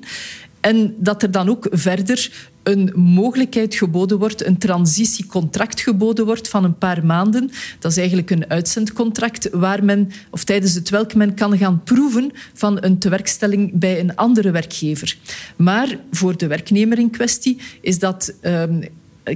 En 0.66 0.96
dat 0.98 1.24
er 1.24 1.32
dan 1.32 1.50
ook 1.50 1.68
verder 1.72 2.50
een 2.64 2.92
mogelijkheid 2.96 3.76
geboden 3.76 4.18
wordt, 4.18 4.46
een 4.46 4.58
transitiecontract 4.58 5.82
geboden 5.82 6.26
wordt 6.26 6.48
van 6.48 6.64
een 6.64 6.78
paar 6.78 7.06
maanden. 7.06 7.52
Dat 7.80 7.92
is 7.92 7.98
eigenlijk 7.98 8.30
een 8.30 8.50
uitzendcontract 8.50 9.50
waar 9.52 9.84
men, 9.84 10.12
of 10.30 10.44
tijdens 10.44 10.74
het 10.74 10.90
welk 10.90 11.16
men 11.16 11.34
kan 11.34 11.58
gaan 11.58 11.84
proeven 11.84 12.32
van 12.54 12.78
een 12.84 13.00
tewerkstelling 13.00 13.72
bij 13.74 14.00
een 14.00 14.16
andere 14.16 14.52
werkgever. 14.52 15.18
Maar 15.56 15.98
voor 16.12 16.38
de 16.38 16.48
werknemer 16.48 17.00
in 17.00 17.10
kwestie 17.10 17.58
is 17.82 18.00
dat. 18.00 18.34
Um, 18.42 18.84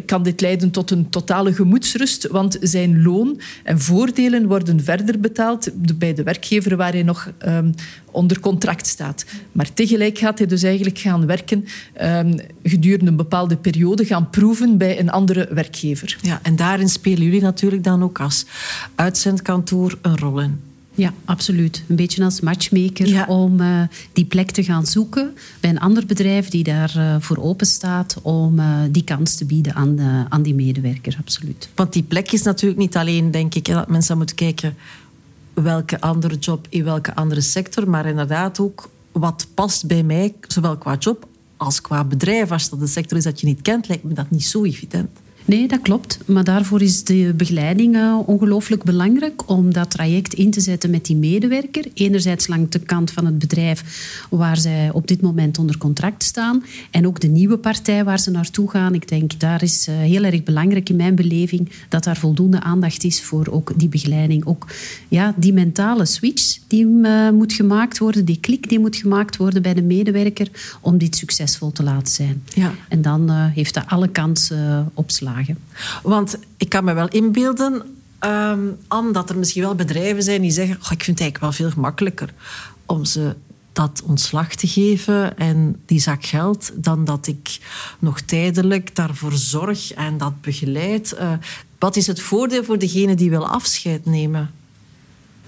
kan 0.05 0.23
dit 0.23 0.41
leiden 0.41 0.71
tot 0.71 0.91
een 0.91 1.09
totale 1.09 1.53
gemoedsrust, 1.53 2.27
want 2.27 2.57
zijn 2.61 3.01
loon 3.01 3.41
en 3.63 3.79
voordelen 3.79 4.47
worden 4.47 4.83
verder 4.83 5.19
betaald 5.19 5.69
bij 5.97 6.13
de 6.13 6.23
werkgever 6.23 6.77
waar 6.77 6.91
hij 6.91 7.03
nog 7.03 7.31
um, 7.47 7.73
onder 8.11 8.39
contract 8.39 8.87
staat. 8.87 9.25
Maar 9.51 9.73
tegelijk 9.73 10.17
gaat 10.17 10.37
hij 10.37 10.47
dus 10.47 10.63
eigenlijk 10.63 10.97
gaan 10.97 11.25
werken 11.25 11.65
um, 12.01 12.35
gedurende 12.63 13.11
een 13.11 13.15
bepaalde 13.15 13.57
periode, 13.57 14.05
gaan 14.05 14.29
proeven 14.29 14.77
bij 14.77 14.99
een 14.99 15.09
andere 15.09 15.47
werkgever. 15.51 16.17
Ja, 16.21 16.39
en 16.43 16.55
daarin 16.55 16.89
spelen 16.89 17.23
jullie 17.23 17.41
natuurlijk 17.41 17.83
dan 17.83 18.03
ook 18.03 18.19
als 18.19 18.45
uitzendkantoor 18.95 19.97
een 20.01 20.17
rol 20.17 20.41
in. 20.41 20.68
Ja, 20.99 21.13
absoluut. 21.25 21.83
Een 21.87 21.95
beetje 21.95 22.23
als 22.23 22.39
matchmaker 22.39 23.27
om 23.27 23.61
uh, 23.61 23.81
die 24.13 24.25
plek 24.25 24.51
te 24.51 24.63
gaan 24.63 24.85
zoeken 24.85 25.35
bij 25.59 25.69
een 25.69 25.79
ander 25.79 26.05
bedrijf 26.05 26.49
die 26.49 26.63
daarvoor 26.63 27.01
uh, 27.01 27.15
voor 27.19 27.37
open 27.37 27.67
staat 27.67 28.17
om 28.21 28.59
uh, 28.59 28.79
die 28.91 29.03
kans 29.03 29.35
te 29.35 29.45
bieden 29.45 29.73
aan, 29.75 29.95
de, 29.95 30.25
aan 30.29 30.41
die 30.41 30.55
medewerker. 30.55 31.15
Absoluut. 31.19 31.69
Want 31.75 31.93
die 31.93 32.03
plek 32.03 32.31
is 32.31 32.41
natuurlijk 32.41 32.79
niet 32.79 32.97
alleen, 32.97 33.31
denk 33.31 33.55
ik, 33.55 33.65
dat 33.65 33.87
mensen 33.87 34.17
moeten 34.17 34.35
kijken 34.35 34.75
welke 35.53 36.01
andere 36.01 36.35
job 36.35 36.67
in 36.69 36.83
welke 36.83 37.15
andere 37.15 37.41
sector, 37.41 37.89
maar 37.89 38.05
inderdaad 38.05 38.59
ook 38.59 38.89
wat 39.11 39.47
past 39.53 39.87
bij 39.87 40.03
mij, 40.03 40.33
zowel 40.47 40.77
qua 40.77 40.95
job 40.99 41.27
als 41.57 41.81
qua 41.81 42.03
bedrijf. 42.03 42.51
Als 42.51 42.69
dat 42.69 42.81
een 42.81 42.87
sector 42.87 43.17
is 43.17 43.23
dat 43.23 43.39
je 43.39 43.47
niet 43.47 43.61
kent, 43.61 43.87
lijkt 43.87 44.03
me 44.03 44.13
dat 44.13 44.29
niet 44.29 44.45
zo 44.45 44.63
evident. 44.63 45.09
Nee, 45.49 45.67
dat 45.67 45.81
klopt. 45.81 46.19
Maar 46.25 46.43
daarvoor 46.43 46.81
is 46.81 47.03
de 47.03 47.33
begeleiding 47.37 47.95
uh, 47.95 48.19
ongelooflijk 48.25 48.83
belangrijk 48.83 49.49
om 49.49 49.73
dat 49.73 49.91
traject 49.91 50.33
in 50.33 50.51
te 50.51 50.61
zetten 50.61 50.89
met 50.89 51.05
die 51.05 51.15
medewerker. 51.15 51.85
Enerzijds 51.93 52.47
langs 52.47 52.69
de 52.69 52.79
kant 52.79 53.11
van 53.11 53.25
het 53.25 53.39
bedrijf 53.39 53.83
waar 54.29 54.57
zij 54.57 54.89
op 54.91 55.07
dit 55.07 55.21
moment 55.21 55.57
onder 55.57 55.77
contract 55.77 56.23
staan. 56.23 56.63
En 56.91 57.07
ook 57.07 57.19
de 57.19 57.27
nieuwe 57.27 57.57
partij 57.57 58.03
waar 58.03 58.19
ze 58.19 58.31
naartoe 58.31 58.69
gaan. 58.69 58.93
Ik 58.93 59.07
denk, 59.07 59.39
daar 59.39 59.63
is 59.63 59.87
uh, 59.87 59.95
heel 59.97 60.23
erg 60.23 60.43
belangrijk 60.43 60.89
in 60.89 60.95
mijn 60.95 61.15
beleving 61.15 61.69
dat 61.89 62.03
daar 62.03 62.17
voldoende 62.17 62.61
aandacht 62.61 63.03
is 63.03 63.21
voor 63.21 63.47
ook 63.49 63.71
die 63.75 63.89
begeleiding. 63.89 64.45
Ook 64.45 64.67
ja, 65.07 65.33
die 65.37 65.53
mentale 65.53 66.05
switch 66.05 66.57
die 66.67 66.85
uh, 66.85 67.29
moet 67.29 67.53
gemaakt 67.53 67.97
worden, 67.97 68.25
die 68.25 68.39
klik 68.39 68.69
die 68.69 68.79
moet 68.79 68.95
gemaakt 68.95 69.37
worden 69.37 69.61
bij 69.61 69.73
de 69.73 69.81
medewerker 69.81 70.47
om 70.81 70.97
dit 70.97 71.15
succesvol 71.15 71.71
te 71.71 71.83
laten 71.83 72.13
zijn. 72.13 72.43
Ja. 72.53 72.73
En 72.89 73.01
dan 73.01 73.29
heeft 73.29 73.73
dat 73.73 73.83
alle 73.87 74.07
kansen 74.07 74.91
op 74.93 75.11
slagen. 75.11 75.38
Want 76.03 76.37
ik 76.57 76.69
kan 76.69 76.83
me 76.83 76.93
wel 76.93 77.07
inbeelden, 77.07 77.73
um, 78.19 78.77
Anne, 78.87 79.11
dat 79.11 79.29
er 79.29 79.37
misschien 79.37 79.61
wel 79.61 79.75
bedrijven 79.75 80.23
zijn 80.23 80.41
die 80.41 80.51
zeggen: 80.51 80.75
oh, 80.75 80.91
ik 80.91 81.03
vind 81.03 81.19
het 81.19 81.19
eigenlijk 81.19 81.39
wel 81.39 81.51
veel 81.51 81.69
gemakkelijker 81.69 82.33
om 82.85 83.05
ze 83.05 83.35
dat 83.73 84.01
ontslag 84.05 84.55
te 84.55 84.67
geven 84.67 85.37
en 85.37 85.81
die 85.85 85.99
zak 85.99 86.25
geld, 86.25 86.71
dan 86.75 87.05
dat 87.05 87.27
ik 87.27 87.59
nog 87.99 88.21
tijdelijk 88.21 88.95
daarvoor 88.95 89.33
zorg 89.33 89.93
en 89.93 90.17
dat 90.17 90.41
begeleid. 90.41 91.15
Uh, 91.19 91.31
wat 91.79 91.95
is 91.95 92.07
het 92.07 92.21
voordeel 92.21 92.63
voor 92.63 92.77
degene 92.77 93.15
die 93.15 93.29
wil 93.29 93.47
afscheid 93.47 94.05
nemen? 94.05 94.51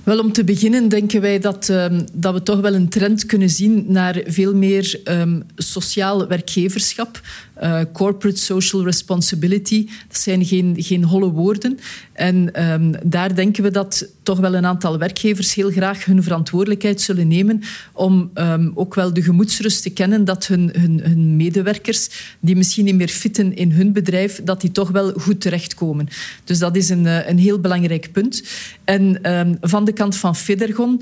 Wel, 0.04 0.20
om 0.20 0.32
te 0.32 0.44
beginnen 0.44 0.90
denken 0.90 1.22
wij 1.22 1.40
dat, 1.40 1.70
um, 1.70 2.06
dat 2.14 2.34
we 2.34 2.44
toch 2.44 2.60
wel 2.60 2.74
een 2.74 2.90
trend 2.90 3.26
kunnen 3.26 3.50
zien 3.50 3.86
naar 3.88 4.22
veel 4.26 4.56
meer 4.56 5.02
um, 5.06 5.44
sociaal 5.56 6.28
werkgeverschap. 6.28 7.22
Uh, 7.64 7.82
corporate 7.94 8.40
social 8.40 8.84
responsibility. 8.84 9.88
Dat 10.08 10.18
zijn 10.18 10.46
geen, 10.46 10.76
geen 10.78 11.04
holle 11.04 11.30
woorden. 11.30 11.80
En 12.14 12.64
um, 12.72 12.94
daar 13.04 13.36
denken 13.36 13.64
we 13.64 13.72
dat 13.72 14.08
toch 14.24 14.40
wel 14.40 14.56
een 14.56 14.66
aantal 14.66 14.98
werkgevers 14.98 15.54
heel 15.54 15.72
graag 15.72 16.06
hun 16.06 16.24
verantwoordelijkheid 16.24 17.02
zullen 17.02 17.28
nemen 17.28 17.62
om 17.94 18.32
um, 18.34 18.72
ook 18.76 18.96
wel 18.96 19.14
de 19.14 19.22
gemoedsrust 19.22 19.84
te 19.84 19.90
kennen 19.90 20.26
dat 20.26 20.48
hun, 20.48 20.70
hun, 20.74 21.02
hun, 21.04 21.36
medewerkers, 21.36 22.10
die 22.40 22.56
misschien 22.56 22.86
niet 22.86 22.96
meer 22.96 23.08
fitten 23.08 23.56
in 23.56 23.72
hun 23.72 23.94
bedrijf, 23.94 24.42
dat 24.44 24.62
die 24.62 24.72
toch 24.72 24.90
wel 24.90 25.12
goed 25.12 25.42
terechtkomen. 25.42 26.08
Dus 26.44 26.60
dat 26.60 26.76
is 26.76 26.90
een, 26.90 27.30
een 27.30 27.38
heel 27.38 27.60
belangrijk 27.60 28.12
punt. 28.12 28.44
En 28.84 29.32
um, 29.32 29.58
van 29.62 29.86
de 29.86 29.94
kant 29.94 30.16
van 30.16 30.36
Federgon 30.36 31.02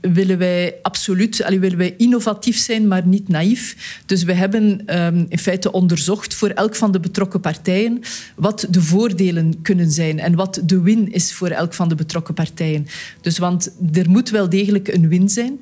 willen 0.00 0.38
wij 0.38 0.74
absoluut 0.82 1.44
willen 1.60 1.78
wij 1.78 1.94
innovatief 1.96 2.58
zijn, 2.58 2.88
maar 2.88 3.06
niet 3.06 3.28
naïef. 3.28 3.76
Dus 4.06 4.22
we 4.22 4.32
hebben 4.32 4.96
um, 5.00 5.26
in 5.28 5.38
feite 5.38 5.72
onderzocht 5.72 6.34
voor 6.34 6.48
elk 6.48 6.76
van 6.76 6.92
de 6.92 7.00
betrokken 7.00 7.40
partijen 7.40 8.00
wat 8.36 8.66
de 8.70 8.82
voordelen 8.82 9.62
kunnen 9.62 9.90
zijn 9.90 10.18
en 10.18 10.34
wat 10.34 10.60
de 10.64 10.80
win 10.80 11.12
is 11.12 11.32
voor 11.32 11.48
elk 11.48 11.74
van 11.74 11.88
de 11.88 11.94
betrokken 11.94 12.34
partijen. 12.34 12.86
Dus 13.20 13.38
want 13.38 13.74
er 13.92 14.10
moet 14.10 14.30
wel 14.30 14.48
degelijk 14.48 14.88
een 14.88 15.08
win 15.08 15.28
zijn. 15.28 15.58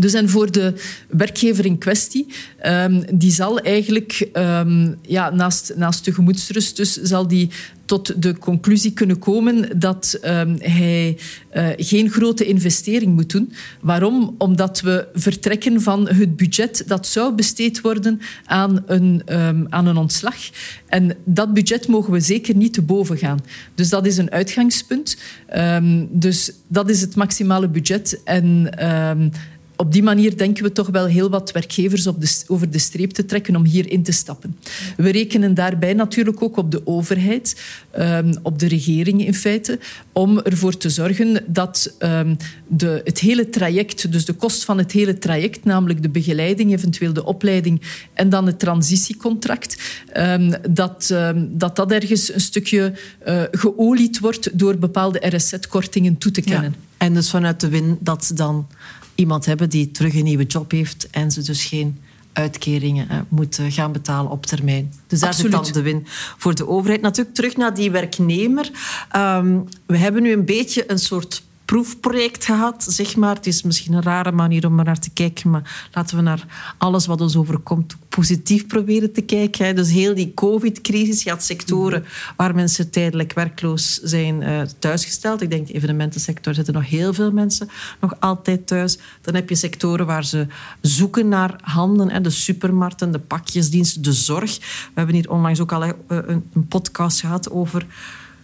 Dus 0.00 0.12
en 0.12 0.28
voor 0.28 0.52
de 0.52 0.74
werkgever 1.08 1.64
in 1.64 1.78
kwestie, 1.78 2.26
um, 2.66 3.02
die 3.14 3.32
zal 3.32 3.58
eigenlijk 3.58 4.28
um, 4.32 4.96
ja, 5.02 5.30
naast, 5.30 5.72
naast 5.76 6.04
de 6.04 6.12
gemoedsrust, 6.12 6.76
dus 6.76 6.92
zal 6.92 7.28
die 7.28 7.50
tot 7.84 8.22
de 8.22 8.38
conclusie 8.38 8.92
kunnen 8.92 9.18
komen 9.18 9.78
dat 9.78 10.18
um, 10.24 10.56
hij 10.58 11.18
uh, 11.56 11.68
geen 11.76 12.10
grote 12.10 12.46
investering 12.46 13.14
moet 13.14 13.30
doen. 13.30 13.52
Waarom? 13.80 14.34
Omdat 14.38 14.80
we 14.80 15.08
vertrekken 15.14 15.80
van 15.80 16.08
het 16.08 16.36
budget 16.36 16.84
dat 16.86 17.06
zou 17.06 17.34
besteed 17.34 17.80
worden 17.80 18.20
aan 18.44 18.82
een, 18.86 19.22
aan 19.68 19.86
een 19.86 19.96
ontslag. 19.96 20.36
En 20.88 21.16
dat 21.24 21.54
budget 21.54 21.86
mogen 21.88 22.12
we 22.12 22.20
zeker 22.20 22.56
niet 22.56 22.72
te 22.72 22.82
boven 22.82 23.18
gaan. 23.18 23.38
Dus 23.74 23.88
dat 23.88 24.06
is 24.06 24.16
een 24.16 24.30
uitgangspunt. 24.30 25.16
Dus 26.08 26.52
dat 26.66 26.90
is 26.90 27.00
het 27.00 27.16
maximale 27.16 27.68
budget. 27.68 28.20
En 28.24 28.70
op 29.78 29.92
die 29.92 30.02
manier 30.02 30.36
denken 30.36 30.64
we 30.64 30.72
toch 30.72 30.88
wel 30.88 31.06
heel 31.06 31.30
wat 31.30 31.52
werkgevers 31.52 32.06
op 32.06 32.20
de, 32.20 32.42
over 32.46 32.70
de 32.70 32.78
streep 32.78 33.10
te 33.10 33.24
trekken 33.24 33.56
om 33.56 33.64
hierin 33.64 34.02
te 34.02 34.12
stappen. 34.12 34.56
We 34.96 35.10
rekenen 35.10 35.54
daarbij 35.54 35.92
natuurlijk 35.92 36.42
ook 36.42 36.56
op 36.56 36.70
de 36.70 36.86
overheid, 36.86 37.60
um, 37.98 38.32
op 38.42 38.58
de 38.58 38.68
regering 38.68 39.26
in 39.26 39.34
feite, 39.34 39.78
om 40.12 40.38
ervoor 40.38 40.76
te 40.76 40.90
zorgen 40.90 41.44
dat 41.46 41.94
um, 41.98 42.36
de, 42.66 43.00
het 43.04 43.18
hele 43.18 43.48
traject, 43.48 44.12
dus 44.12 44.24
de 44.24 44.32
kost 44.32 44.64
van 44.64 44.78
het 44.78 44.92
hele 44.92 45.18
traject, 45.18 45.64
namelijk 45.64 46.02
de 46.02 46.08
begeleiding, 46.08 46.72
eventueel 46.72 47.12
de 47.12 47.24
opleiding 47.24 47.82
en 48.14 48.28
dan 48.28 48.46
het 48.46 48.58
transitiecontract, 48.58 49.82
um, 50.16 50.52
dat, 50.70 51.14
dat 51.48 51.76
dat 51.76 51.92
ergens 51.92 52.32
een 52.34 52.40
stukje 52.40 52.92
uh, 53.26 53.42
geolied 53.50 54.18
wordt 54.18 54.58
door 54.58 54.78
bepaalde 54.78 55.36
RSZ-kortingen 55.36 56.18
toe 56.18 56.32
te 56.32 56.40
kennen. 56.40 56.74
Ja. 56.78 56.86
En 57.06 57.14
dus 57.14 57.30
vanuit 57.30 57.60
de 57.60 57.68
win 57.68 57.98
dat 58.00 58.24
ze 58.24 58.34
dan 58.34 58.66
iemand 59.20 59.46
hebben 59.46 59.70
die 59.70 59.90
terug 59.90 60.14
een 60.14 60.24
nieuwe 60.24 60.44
job 60.44 60.70
heeft 60.70 61.10
en 61.10 61.30
ze 61.30 61.42
dus 61.42 61.64
geen 61.64 61.98
uitkeringen 62.32 63.08
eh, 63.08 63.18
moet 63.28 63.58
gaan 63.68 63.92
betalen 63.92 64.30
op 64.30 64.46
termijn. 64.46 64.92
Dus 65.06 65.20
daar 65.20 65.28
Absoluut. 65.28 65.52
zit 65.52 65.64
dan 65.64 65.82
de 65.82 65.90
win 65.90 66.06
voor 66.36 66.54
de 66.54 66.68
overheid. 66.68 67.00
Natuurlijk 67.00 67.36
terug 67.36 67.56
naar 67.56 67.74
die 67.74 67.90
werknemer. 67.90 68.70
Um, 69.16 69.64
we 69.86 69.96
hebben 69.96 70.22
nu 70.22 70.32
een 70.32 70.44
beetje 70.44 70.90
een 70.90 70.98
soort 70.98 71.42
proefproject 71.68 72.44
gehad, 72.44 72.86
zeg 72.88 73.16
maar. 73.16 73.34
Het 73.34 73.46
is 73.46 73.62
misschien 73.62 73.92
een 73.92 74.02
rare 74.02 74.32
manier 74.32 74.66
om 74.66 74.78
er 74.78 74.84
naar 74.84 74.98
te 74.98 75.10
kijken, 75.10 75.50
maar 75.50 75.88
laten 75.92 76.16
we 76.16 76.22
naar 76.22 76.74
alles 76.78 77.06
wat 77.06 77.20
ons 77.20 77.36
overkomt 77.36 77.96
positief 78.08 78.66
proberen 78.66 79.12
te 79.12 79.20
kijken. 79.20 79.76
Dus 79.76 79.90
heel 79.90 80.14
die 80.14 80.34
covid-crisis, 80.34 81.22
je 81.22 81.30
had 81.30 81.44
sectoren 81.44 82.04
waar 82.36 82.54
mensen 82.54 82.90
tijdelijk 82.90 83.32
werkloos 83.32 84.00
zijn 84.02 84.42
uh, 84.42 84.60
thuisgesteld. 84.78 85.42
Ik 85.42 85.50
denk 85.50 85.66
de 85.66 85.72
evenementensector 85.72 86.54
zitten 86.54 86.74
nog 86.74 86.88
heel 86.88 87.14
veel 87.14 87.32
mensen 87.32 87.68
nog 88.00 88.14
altijd 88.20 88.66
thuis. 88.66 88.98
Dan 89.20 89.34
heb 89.34 89.48
je 89.48 89.54
sectoren 89.54 90.06
waar 90.06 90.24
ze 90.24 90.46
zoeken 90.80 91.28
naar 91.28 91.60
handen, 91.62 92.22
de 92.22 92.30
supermarkten, 92.30 93.12
de 93.12 93.18
pakjesdiensten, 93.18 94.02
de 94.02 94.12
zorg. 94.12 94.58
We 94.58 94.92
hebben 94.94 95.14
hier 95.14 95.30
onlangs 95.30 95.60
ook 95.60 95.72
al 95.72 95.82
eh, 95.82 95.92
een 96.06 96.68
podcast 96.68 97.20
gehad 97.20 97.50
over 97.50 97.86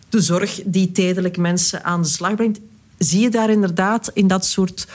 de 0.09 0.21
zorg 0.21 0.61
die 0.65 0.93
tijdelijk 0.93 1.37
mensen 1.37 1.85
aan 1.85 2.03
de 2.03 2.09
slag 2.09 2.35
brengt 2.35 2.61
zie 3.05 3.21
je 3.21 3.31
daar 3.31 3.51
inderdaad 3.51 4.11
in 4.15 4.27
dat 4.27 4.47
soort 4.47 4.87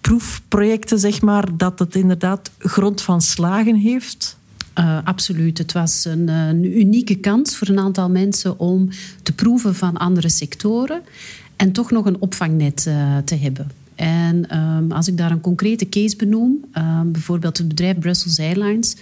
proefprojecten, 0.00 0.98
zeg 0.98 1.22
maar, 1.22 1.56
dat 1.56 1.78
het 1.78 1.94
inderdaad 1.94 2.50
grond 2.58 3.02
van 3.02 3.20
slagen 3.20 3.74
heeft? 3.74 4.36
Uh, 4.78 4.98
absoluut. 5.04 5.58
Het 5.58 5.72
was 5.72 6.04
een, 6.04 6.28
een, 6.28 6.78
unieke 6.78 7.14
kans 7.14 7.56
voor 7.56 7.68
een 7.68 7.78
aantal 7.78 8.10
mensen 8.10 8.58
om 8.58 8.88
te 9.22 9.32
proeven 9.32 9.74
van 9.74 9.96
andere 9.96 10.28
sectoren 10.28 11.02
en 11.56 11.72
toch 11.72 11.90
nog 11.90 12.06
een 12.06 12.20
opvangnet 12.20 12.84
uh, 12.88 13.16
te 13.24 13.34
hebben. 13.34 13.70
En 13.94 14.58
um, 14.58 14.92
als 14.92 15.08
ik 15.08 15.16
daar 15.16 15.30
een 15.30 15.40
concrete 15.40 15.88
case 15.88 16.16
benoem, 16.16 16.64
uh, 16.74 17.00
bijvoorbeeld 17.04 17.58
het 17.58 17.68
bedrijf 17.68 17.98
Brussels 17.98 18.38
Airlines, 18.38 18.96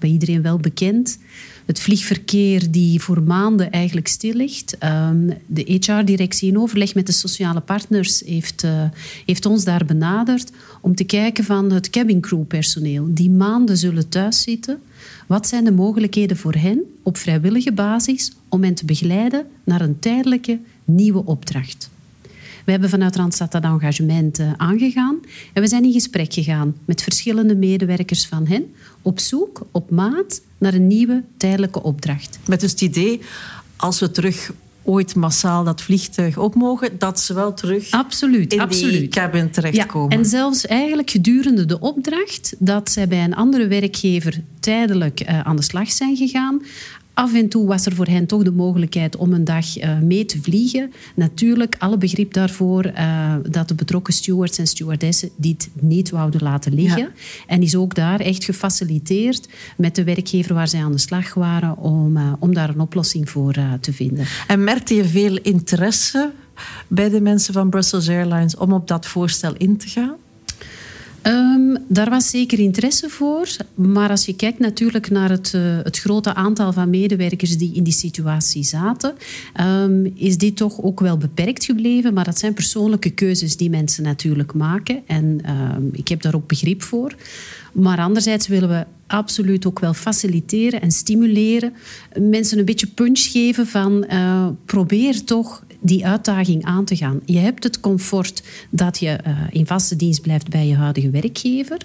bij 0.00 0.10
iedereen 0.10 0.42
wel 0.42 0.58
bekend, 0.58 1.18
het 1.66 1.80
vliegverkeer 1.80 2.70
die 2.70 3.00
voor 3.00 3.22
maanden 3.22 3.70
eigenlijk 3.70 4.08
stil 4.08 4.34
ligt. 4.34 4.76
Um, 4.84 5.32
de 5.46 5.62
HR-directie 5.80 6.48
in 6.48 6.58
overleg 6.58 6.94
met 6.94 7.06
de 7.06 7.12
sociale 7.12 7.60
partners 7.60 8.22
heeft, 8.26 8.64
uh, 8.64 8.84
heeft 9.26 9.46
ons 9.46 9.64
daar 9.64 9.84
benaderd 9.84 10.52
om 10.80 10.94
te 10.94 11.04
kijken 11.04 11.44
van 11.44 11.72
het 11.72 11.90
cabin 11.90 12.20
crew 12.20 12.46
personeel 12.46 13.08
die 13.10 13.30
maanden 13.30 13.76
zullen 13.76 14.08
thuiszitten. 14.08 14.78
Wat 15.26 15.46
zijn 15.46 15.64
de 15.64 15.72
mogelijkheden 15.72 16.36
voor 16.36 16.54
hen 16.54 16.82
op 17.02 17.16
vrijwillige 17.16 17.72
basis 17.72 18.32
om 18.48 18.62
hen 18.62 18.74
te 18.74 18.84
begeleiden 18.84 19.46
naar 19.64 19.80
een 19.80 19.98
tijdelijke 19.98 20.58
nieuwe 20.84 21.24
opdracht? 21.24 21.90
We 22.64 22.70
hebben 22.70 22.90
vanuit 22.90 23.16
Randstad 23.16 23.52
dat 23.52 23.62
engagement 23.62 24.40
uh, 24.40 24.52
aangegaan 24.56 25.20
en 25.52 25.62
we 25.62 25.68
zijn 25.68 25.84
in 25.84 25.92
gesprek 25.92 26.32
gegaan 26.32 26.76
met 26.84 27.02
verschillende 27.02 27.56
medewerkers 27.56 28.26
van 28.26 28.46
hen 28.46 28.74
op 29.02 29.20
zoek, 29.20 29.60
op 29.70 29.90
maat, 29.90 30.40
naar 30.58 30.74
een 30.74 30.86
nieuwe 30.86 31.22
tijdelijke 31.36 31.82
opdracht. 31.82 32.38
Met 32.46 32.60
dus 32.60 32.70
het 32.70 32.80
idee, 32.80 33.20
als 33.76 34.00
we 34.00 34.10
terug 34.10 34.52
ooit 34.82 35.14
massaal 35.14 35.64
dat 35.64 35.82
vliegtuig 35.82 36.38
op 36.38 36.54
mogen, 36.54 36.98
dat 36.98 37.20
ze 37.20 37.34
wel 37.34 37.54
terug 37.54 37.90
absoluut, 37.90 38.52
in 38.52 38.60
absoluut. 38.60 38.98
die 38.98 39.08
cabin 39.08 39.50
terechtkomen. 39.50 40.10
Ja, 40.10 40.16
en 40.16 40.24
zelfs 40.24 40.66
eigenlijk 40.66 41.10
gedurende 41.10 41.66
de 41.66 41.80
opdracht 41.80 42.54
dat 42.58 42.90
zij 42.90 43.08
bij 43.08 43.24
een 43.24 43.34
andere 43.34 43.66
werkgever 43.66 44.40
tijdelijk 44.60 45.28
uh, 45.28 45.40
aan 45.40 45.56
de 45.56 45.62
slag 45.62 45.90
zijn 45.90 46.16
gegaan, 46.16 46.62
Af 47.20 47.34
en 47.34 47.48
toe 47.48 47.66
was 47.66 47.86
er 47.86 47.94
voor 47.94 48.06
hen 48.06 48.26
toch 48.26 48.42
de 48.42 48.52
mogelijkheid 48.52 49.16
om 49.16 49.32
een 49.32 49.44
dag 49.44 49.66
mee 50.02 50.24
te 50.24 50.42
vliegen. 50.42 50.92
Natuurlijk, 51.14 51.76
alle 51.78 51.98
begrip 51.98 52.32
daarvoor 52.32 52.92
dat 53.50 53.68
de 53.68 53.74
betrokken 53.74 54.14
stewards 54.14 54.58
en 54.58 54.66
stewardessen 54.66 55.30
dit 55.36 55.70
niet 55.80 56.10
wouden 56.10 56.42
laten 56.42 56.74
liggen. 56.74 57.10
En 57.46 57.62
is 57.62 57.76
ook 57.76 57.94
daar 57.94 58.20
echt 58.20 58.44
gefaciliteerd 58.44 59.48
met 59.76 59.94
de 59.94 60.04
werkgever 60.04 60.54
waar 60.54 60.68
zij 60.68 60.82
aan 60.82 60.92
de 60.92 60.98
slag 60.98 61.34
waren 61.34 61.76
om, 61.78 62.36
om 62.38 62.54
daar 62.54 62.68
een 62.68 62.80
oplossing 62.80 63.30
voor 63.30 63.54
te 63.80 63.92
vinden. 63.92 64.26
En 64.46 64.64
merkte 64.64 64.94
je 64.94 65.04
veel 65.04 65.36
interesse 65.36 66.30
bij 66.88 67.08
de 67.08 67.20
mensen 67.20 67.54
van 67.54 67.70
Brussels 67.70 68.08
Airlines 68.08 68.56
om 68.56 68.72
op 68.72 68.88
dat 68.88 69.06
voorstel 69.06 69.54
in 69.56 69.76
te 69.76 69.88
gaan? 69.88 70.16
Um, 71.26 71.76
daar 71.88 72.10
was 72.10 72.30
zeker 72.30 72.58
interesse 72.58 73.08
voor. 73.08 73.48
Maar 73.74 74.10
als 74.10 74.24
je 74.24 74.36
kijkt 74.36 74.58
natuurlijk 74.58 75.10
naar 75.10 75.30
het, 75.30 75.52
uh, 75.56 75.62
het 75.82 75.98
grote 75.98 76.34
aantal 76.34 76.72
van 76.72 76.90
medewerkers 76.90 77.58
die 77.58 77.74
in 77.74 77.82
die 77.82 77.92
situatie 77.92 78.64
zaten, 78.64 79.14
um, 79.60 80.12
is 80.14 80.38
dit 80.38 80.56
toch 80.56 80.82
ook 80.82 81.00
wel 81.00 81.16
beperkt 81.16 81.64
gebleven. 81.64 82.14
Maar 82.14 82.24
dat 82.24 82.38
zijn 82.38 82.54
persoonlijke 82.54 83.10
keuzes 83.10 83.56
die 83.56 83.70
mensen 83.70 84.02
natuurlijk 84.02 84.54
maken. 84.54 85.02
En 85.06 85.40
um, 85.50 85.88
ik 85.92 86.08
heb 86.08 86.22
daar 86.22 86.34
ook 86.34 86.46
begrip 86.46 86.82
voor. 86.82 87.14
Maar 87.72 87.98
anderzijds 87.98 88.46
willen 88.46 88.68
we 88.68 88.84
absoluut 89.06 89.66
ook 89.66 89.78
wel 89.78 89.94
faciliteren 89.94 90.80
en 90.80 90.90
stimuleren. 90.90 91.72
Mensen 92.18 92.58
een 92.58 92.64
beetje 92.64 92.86
punch 92.86 93.20
geven 93.20 93.66
van 93.66 94.04
uh, 94.10 94.46
probeer 94.64 95.24
toch 95.24 95.64
die 95.80 96.06
uitdaging 96.06 96.64
aan 96.64 96.84
te 96.84 96.96
gaan. 96.96 97.20
Je 97.24 97.38
hebt 97.38 97.64
het 97.64 97.80
comfort 97.80 98.42
dat 98.70 98.98
je 98.98 99.18
uh, 99.26 99.38
in 99.50 99.66
vaste 99.66 99.96
dienst 99.96 100.22
blijft 100.22 100.48
bij 100.48 100.66
je 100.66 100.74
huidige 100.74 101.10
werkgever. 101.10 101.78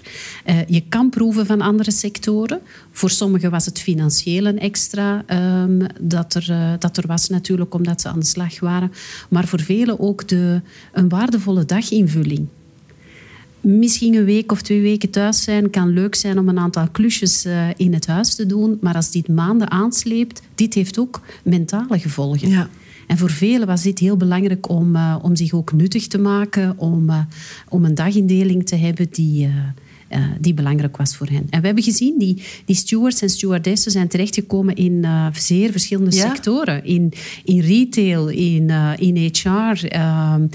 Uh, 0.46 0.58
je 0.66 0.82
kan 0.88 1.10
proeven 1.10 1.46
van 1.46 1.60
andere 1.60 1.90
sectoren. 1.90 2.60
Voor 2.90 3.10
sommigen 3.10 3.50
was 3.50 3.66
het 3.66 3.80
financieel 3.80 4.46
een 4.46 4.58
extra 4.58 5.24
um, 5.62 5.86
dat, 6.00 6.34
er, 6.34 6.46
uh, 6.50 6.72
dat 6.78 6.96
er 6.96 7.06
was 7.06 7.28
natuurlijk 7.28 7.74
omdat 7.74 8.00
ze 8.00 8.08
aan 8.08 8.20
de 8.20 8.26
slag 8.26 8.60
waren. 8.60 8.92
Maar 9.28 9.46
voor 9.46 9.60
velen 9.60 10.00
ook 10.00 10.28
de, 10.28 10.60
een 10.92 11.08
waardevolle 11.08 11.64
daginvulling 11.64 12.46
misschien 13.60 14.14
een 14.14 14.24
week 14.24 14.52
of 14.52 14.62
twee 14.62 14.80
weken 14.80 15.10
thuis 15.10 15.42
zijn 15.42 15.70
kan 15.70 15.88
leuk 15.88 16.14
zijn 16.14 16.38
om 16.38 16.48
een 16.48 16.58
aantal 16.58 16.88
klusjes 16.92 17.46
in 17.76 17.94
het 17.94 18.06
huis 18.06 18.34
te 18.34 18.46
doen. 18.46 18.78
Maar 18.80 18.94
als 18.94 19.10
dit 19.10 19.28
maanden 19.28 19.70
aansleept, 19.70 20.42
dit 20.54 20.74
heeft 20.74 20.98
ook 20.98 21.20
mentale 21.42 21.98
gevolgen. 21.98 22.48
Ja. 22.48 22.68
En 23.06 23.18
voor 23.18 23.30
velen 23.30 23.66
was 23.66 23.82
dit 23.82 23.98
heel 23.98 24.16
belangrijk 24.16 24.68
om, 24.68 24.96
uh, 24.96 25.16
om 25.22 25.36
zich 25.36 25.52
ook 25.52 25.72
nuttig 25.72 26.06
te 26.06 26.18
maken, 26.18 26.78
om, 26.78 27.10
uh, 27.10 27.18
om 27.68 27.84
een 27.84 27.94
dagindeling 27.94 28.66
te 28.66 28.76
hebben 28.76 29.06
die, 29.10 29.50
uh, 30.08 30.18
uh, 30.18 30.24
die 30.40 30.54
belangrijk 30.54 30.96
was 30.96 31.16
voor 31.16 31.26
hen. 31.26 31.46
En 31.50 31.60
we 31.60 31.66
hebben 31.66 31.84
gezien, 31.84 32.18
die, 32.18 32.42
die 32.64 32.76
stewards 32.76 33.22
en 33.22 33.30
stewardessen 33.30 33.90
zijn 33.90 34.08
terechtgekomen 34.08 34.74
in 34.74 34.92
uh, 34.92 35.26
zeer 35.32 35.70
verschillende 35.70 36.16
ja. 36.16 36.28
sectoren. 36.28 36.84
In, 36.84 37.12
in 37.44 37.60
retail, 37.60 38.28
in, 38.28 38.68
uh, 38.68 38.92
in 38.96 39.16
HR, 39.16 39.86
ehm, 39.86 40.46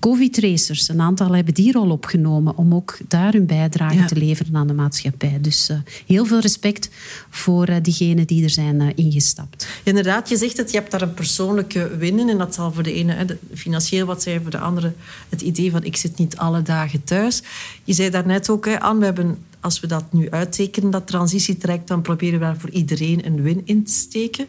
covid-tracers. 0.00 0.88
Een 0.88 1.00
aantal 1.00 1.34
hebben 1.34 1.54
die 1.54 1.72
rol 1.72 1.90
opgenomen 1.90 2.56
om 2.56 2.74
ook 2.74 2.98
daar 3.08 3.32
hun 3.32 3.46
bijdrage 3.46 3.96
ja. 3.96 4.06
te 4.06 4.16
leveren 4.16 4.56
aan 4.56 4.66
de 4.66 4.72
maatschappij. 4.72 5.38
Dus 5.40 5.70
heel 6.06 6.24
veel 6.24 6.40
respect 6.40 6.90
voor 7.30 7.82
diegenen 7.82 8.26
die 8.26 8.42
er 8.44 8.50
zijn 8.50 8.96
ingestapt. 8.96 9.66
Inderdaad, 9.82 10.28
je 10.28 10.36
zegt 10.36 10.56
dat 10.56 10.70
je 10.70 10.78
hebt 10.78 10.90
daar 10.90 11.02
een 11.02 11.14
persoonlijke 11.14 11.96
win 11.98 12.18
in. 12.18 12.28
En 12.28 12.38
dat 12.38 12.54
zal 12.54 12.72
voor 12.72 12.82
de 12.82 12.92
ene 12.92 13.12
hè, 13.12 13.24
financieel 13.54 14.06
wat 14.06 14.22
zijn, 14.22 14.42
voor 14.42 14.50
de 14.50 14.58
andere 14.58 14.92
het 15.28 15.40
idee 15.40 15.70
van 15.70 15.84
ik 15.84 15.96
zit 15.96 16.18
niet 16.18 16.36
alle 16.36 16.62
dagen 16.62 17.04
thuis. 17.04 17.42
Je 17.84 17.92
zei 17.92 18.10
daarnet 18.10 18.48
ook 18.50 18.63
We 18.64 19.04
hebben, 19.04 19.44
als 19.60 19.80
we 19.80 19.86
dat 19.86 20.12
nu 20.12 20.30
uittekenen, 20.30 20.90
dat 20.90 21.06
transitietraject, 21.06 21.88
dan 21.88 22.02
proberen 22.02 22.38
we 22.38 22.44
daar 22.44 22.58
voor 22.58 22.70
iedereen 22.70 23.26
een 23.26 23.42
win 23.42 23.62
in 23.64 23.84
te 23.84 23.92
steken. 23.92 24.46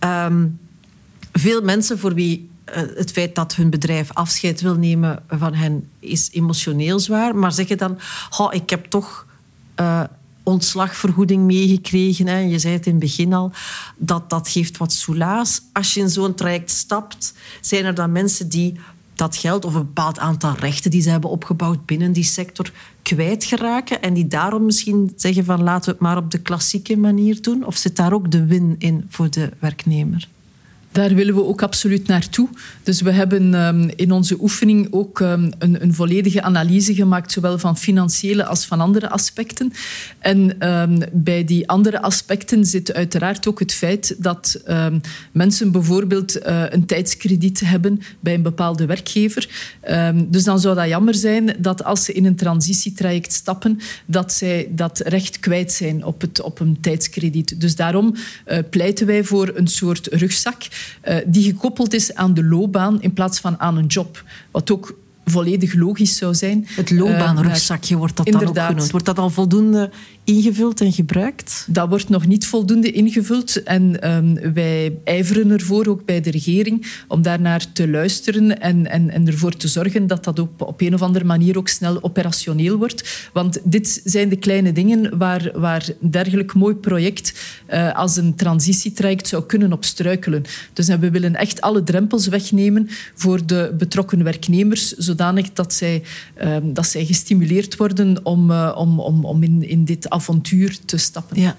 Um, 0.00 0.58
veel 1.32 1.62
mensen 1.62 1.98
voor 1.98 2.14
wie 2.14 2.50
uh, 2.68 2.74
het 2.74 3.12
feit 3.12 3.34
dat 3.34 3.54
hun 3.54 3.70
bedrijf 3.70 4.12
afscheid 4.12 4.60
wil 4.60 4.74
nemen 4.74 5.22
van 5.28 5.54
hen 5.54 5.88
is 5.98 6.28
emotioneel 6.32 7.00
zwaar, 7.00 7.36
maar 7.36 7.52
zeggen 7.52 7.78
dan, 7.78 7.98
oh, 8.38 8.54
ik 8.54 8.70
heb 8.70 8.84
toch 8.84 9.26
uh, 9.80 10.02
ontslagvergoeding 10.42 11.44
meegekregen. 11.44 12.26
Hè. 12.26 12.38
Je 12.38 12.58
zei 12.58 12.74
het 12.74 12.86
in 12.86 12.92
het 12.92 13.00
begin 13.00 13.32
al, 13.32 13.52
dat 13.96 14.30
dat 14.30 14.48
geeft 14.48 14.76
wat 14.76 14.92
soelaas. 14.92 15.60
Als 15.72 15.94
je 15.94 16.00
in 16.00 16.10
zo'n 16.10 16.34
traject 16.34 16.70
stapt, 16.70 17.34
zijn 17.60 17.84
er 17.84 17.94
dan 17.94 18.12
mensen 18.12 18.48
die 18.48 18.80
dat 19.14 19.36
geld 19.36 19.64
of 19.64 19.74
een 19.74 19.80
bepaald 19.80 20.18
aantal 20.18 20.54
rechten 20.54 20.90
die 20.90 21.02
ze 21.02 21.10
hebben 21.10 21.30
opgebouwd 21.30 21.86
binnen 21.86 22.12
die 22.12 22.24
sector 22.24 22.72
kwijtgeraken 23.02 24.02
en 24.02 24.14
die 24.14 24.26
daarom 24.26 24.64
misschien 24.64 25.12
zeggen 25.16 25.44
van 25.44 25.62
laten 25.62 25.84
we 25.84 25.90
het 25.90 26.00
maar 26.00 26.16
op 26.16 26.30
de 26.30 26.38
klassieke 26.40 26.96
manier 26.96 27.42
doen? 27.42 27.66
Of 27.66 27.76
zit 27.76 27.96
daar 27.96 28.12
ook 28.12 28.30
de 28.30 28.46
win 28.46 28.74
in 28.78 29.06
voor 29.08 29.30
de 29.30 29.50
werknemer? 29.58 30.28
Daar 30.94 31.14
willen 31.14 31.34
we 31.34 31.44
ook 31.44 31.62
absoluut 31.62 32.06
naartoe. 32.06 32.48
Dus 32.82 33.00
we 33.00 33.10
hebben 33.10 33.54
um, 33.54 33.90
in 33.96 34.12
onze 34.12 34.36
oefening 34.40 34.88
ook 34.90 35.20
um, 35.20 35.50
een, 35.58 35.82
een, 35.82 35.94
volledige 35.94 36.42
analyse 36.42 36.94
gemaakt, 36.94 37.32
zowel 37.32 37.58
van 37.58 37.78
financiële 37.78 38.44
als 38.44 38.64
van 38.64 38.80
andere 38.80 39.08
aspecten. 39.08 39.72
En 40.18 40.68
um, 40.68 40.98
bij 41.12 41.44
die 41.44 41.68
andere 41.68 42.02
aspecten 42.02 42.64
zit 42.64 42.92
uiteraard 42.92 43.48
ook 43.48 43.58
het 43.58 43.72
feit 43.72 44.16
dat 44.18 44.62
mensen 45.32 45.72
bijvoorbeeld 45.72 46.46
uh, 46.46 46.62
een 46.68 46.86
tijdskrediet 46.86 47.60
hebben 47.60 48.00
bij 48.20 48.34
een 48.34 48.42
bepaalde 48.42 48.86
werkgever. 48.86 49.48
dus 50.26 50.44
dan 50.44 50.60
zou 50.60 50.74
dat 50.74 50.88
jammer 50.88 51.14
zijn 51.14 51.56
dat 51.58 51.84
als 51.84 52.04
ze 52.04 52.12
in 52.12 52.24
een 52.24 52.36
transitietraject 52.36 53.32
stappen, 53.32 53.80
dat 54.06 54.32
zij 54.32 54.68
dat 54.70 54.98
recht 54.98 55.40
kwijt 55.40 55.72
zijn 55.72 56.04
op, 56.04 56.20
het, 56.20 56.42
op 56.42 56.60
een 56.60 56.78
tijdskrediet. 56.80 57.60
Dus 57.60 57.76
daarom 57.76 58.14
uh, 58.46 58.58
pleiten 58.70 59.06
wij 59.06 59.24
voor 59.24 59.52
een 59.54 59.68
soort 59.68 60.06
rugzak 60.06 60.62
uh, 61.04 61.16
die 61.26 61.42
gekoppeld 61.42 61.94
is 61.94 62.14
aan 62.14 62.34
de 62.34 62.44
loopbaan 62.44 63.02
in 63.02 63.12
plaats 63.12 63.40
van 63.40 63.60
aan 63.60 63.76
een 63.76 63.86
job. 63.86 64.24
Wat 64.50 64.70
ook 64.70 64.96
volledig 65.24 65.74
logisch 65.74 66.16
zou 66.16 66.34
zijn. 66.34 66.66
Het 66.68 66.90
loopbaanrugzakje 66.90 67.96
wordt 67.96 68.16
dat 68.16 68.26
dan 68.26 68.46
ook 68.46 68.58
genoemd. 68.58 68.90
Wordt 68.90 69.06
dat 69.06 69.18
al 69.18 69.30
voldoende 69.30 69.90
ingevuld 70.24 70.80
en 70.80 70.92
gebruikt? 70.92 71.66
Dat 71.68 71.88
wordt 71.88 72.08
nog 72.08 72.26
niet 72.26 72.46
voldoende 72.46 72.90
ingevuld. 72.90 73.62
En 73.62 74.10
um, 74.10 74.52
wij 74.54 74.98
ijveren 75.04 75.50
ervoor, 75.50 75.86
ook 75.86 76.04
bij 76.04 76.20
de 76.20 76.30
regering, 76.30 76.86
om 77.08 77.22
daarnaar 77.22 77.72
te 77.72 77.88
luisteren 77.88 78.60
en, 78.60 78.90
en, 78.90 79.10
en 79.10 79.26
ervoor 79.26 79.56
te 79.56 79.68
zorgen 79.68 80.06
dat 80.06 80.24
dat 80.24 80.38
op, 80.38 80.62
op 80.62 80.80
een 80.80 80.94
of 80.94 81.02
andere 81.02 81.24
manier 81.24 81.58
ook 81.58 81.68
snel 81.68 82.02
operationeel 82.02 82.76
wordt. 82.76 83.28
Want 83.32 83.60
dit 83.64 84.00
zijn 84.04 84.28
de 84.28 84.36
kleine 84.36 84.72
dingen 84.72 85.18
waar, 85.18 85.50
waar 85.54 85.88
een 86.00 86.10
dergelijk 86.10 86.54
mooi 86.54 86.74
project 86.74 87.32
uh, 87.70 87.92
als 87.94 88.16
een 88.16 88.34
transitietraject 88.34 89.28
zou 89.28 89.44
kunnen 89.44 89.72
op 89.72 89.84
struikelen. 89.84 90.42
Dus 90.72 90.86
we 90.86 91.10
willen 91.10 91.34
echt 91.34 91.60
alle 91.60 91.82
drempels 91.82 92.26
wegnemen 92.26 92.88
voor 93.14 93.46
de 93.46 93.74
betrokken 93.78 94.24
werknemers, 94.24 94.92
zodanig 94.92 95.52
dat 95.52 95.72
zij, 95.72 96.02
um, 96.44 96.74
dat 96.74 96.86
zij 96.86 97.04
gestimuleerd 97.04 97.76
worden 97.76 98.24
om, 98.24 98.50
uh, 98.50 98.74
om, 98.76 99.00
om, 99.00 99.24
om 99.24 99.42
in, 99.42 99.68
in 99.68 99.84
dit 99.84 100.10
avontuur 100.14 100.78
te 100.84 100.96
stappen. 100.96 101.40
Ja. 101.40 101.56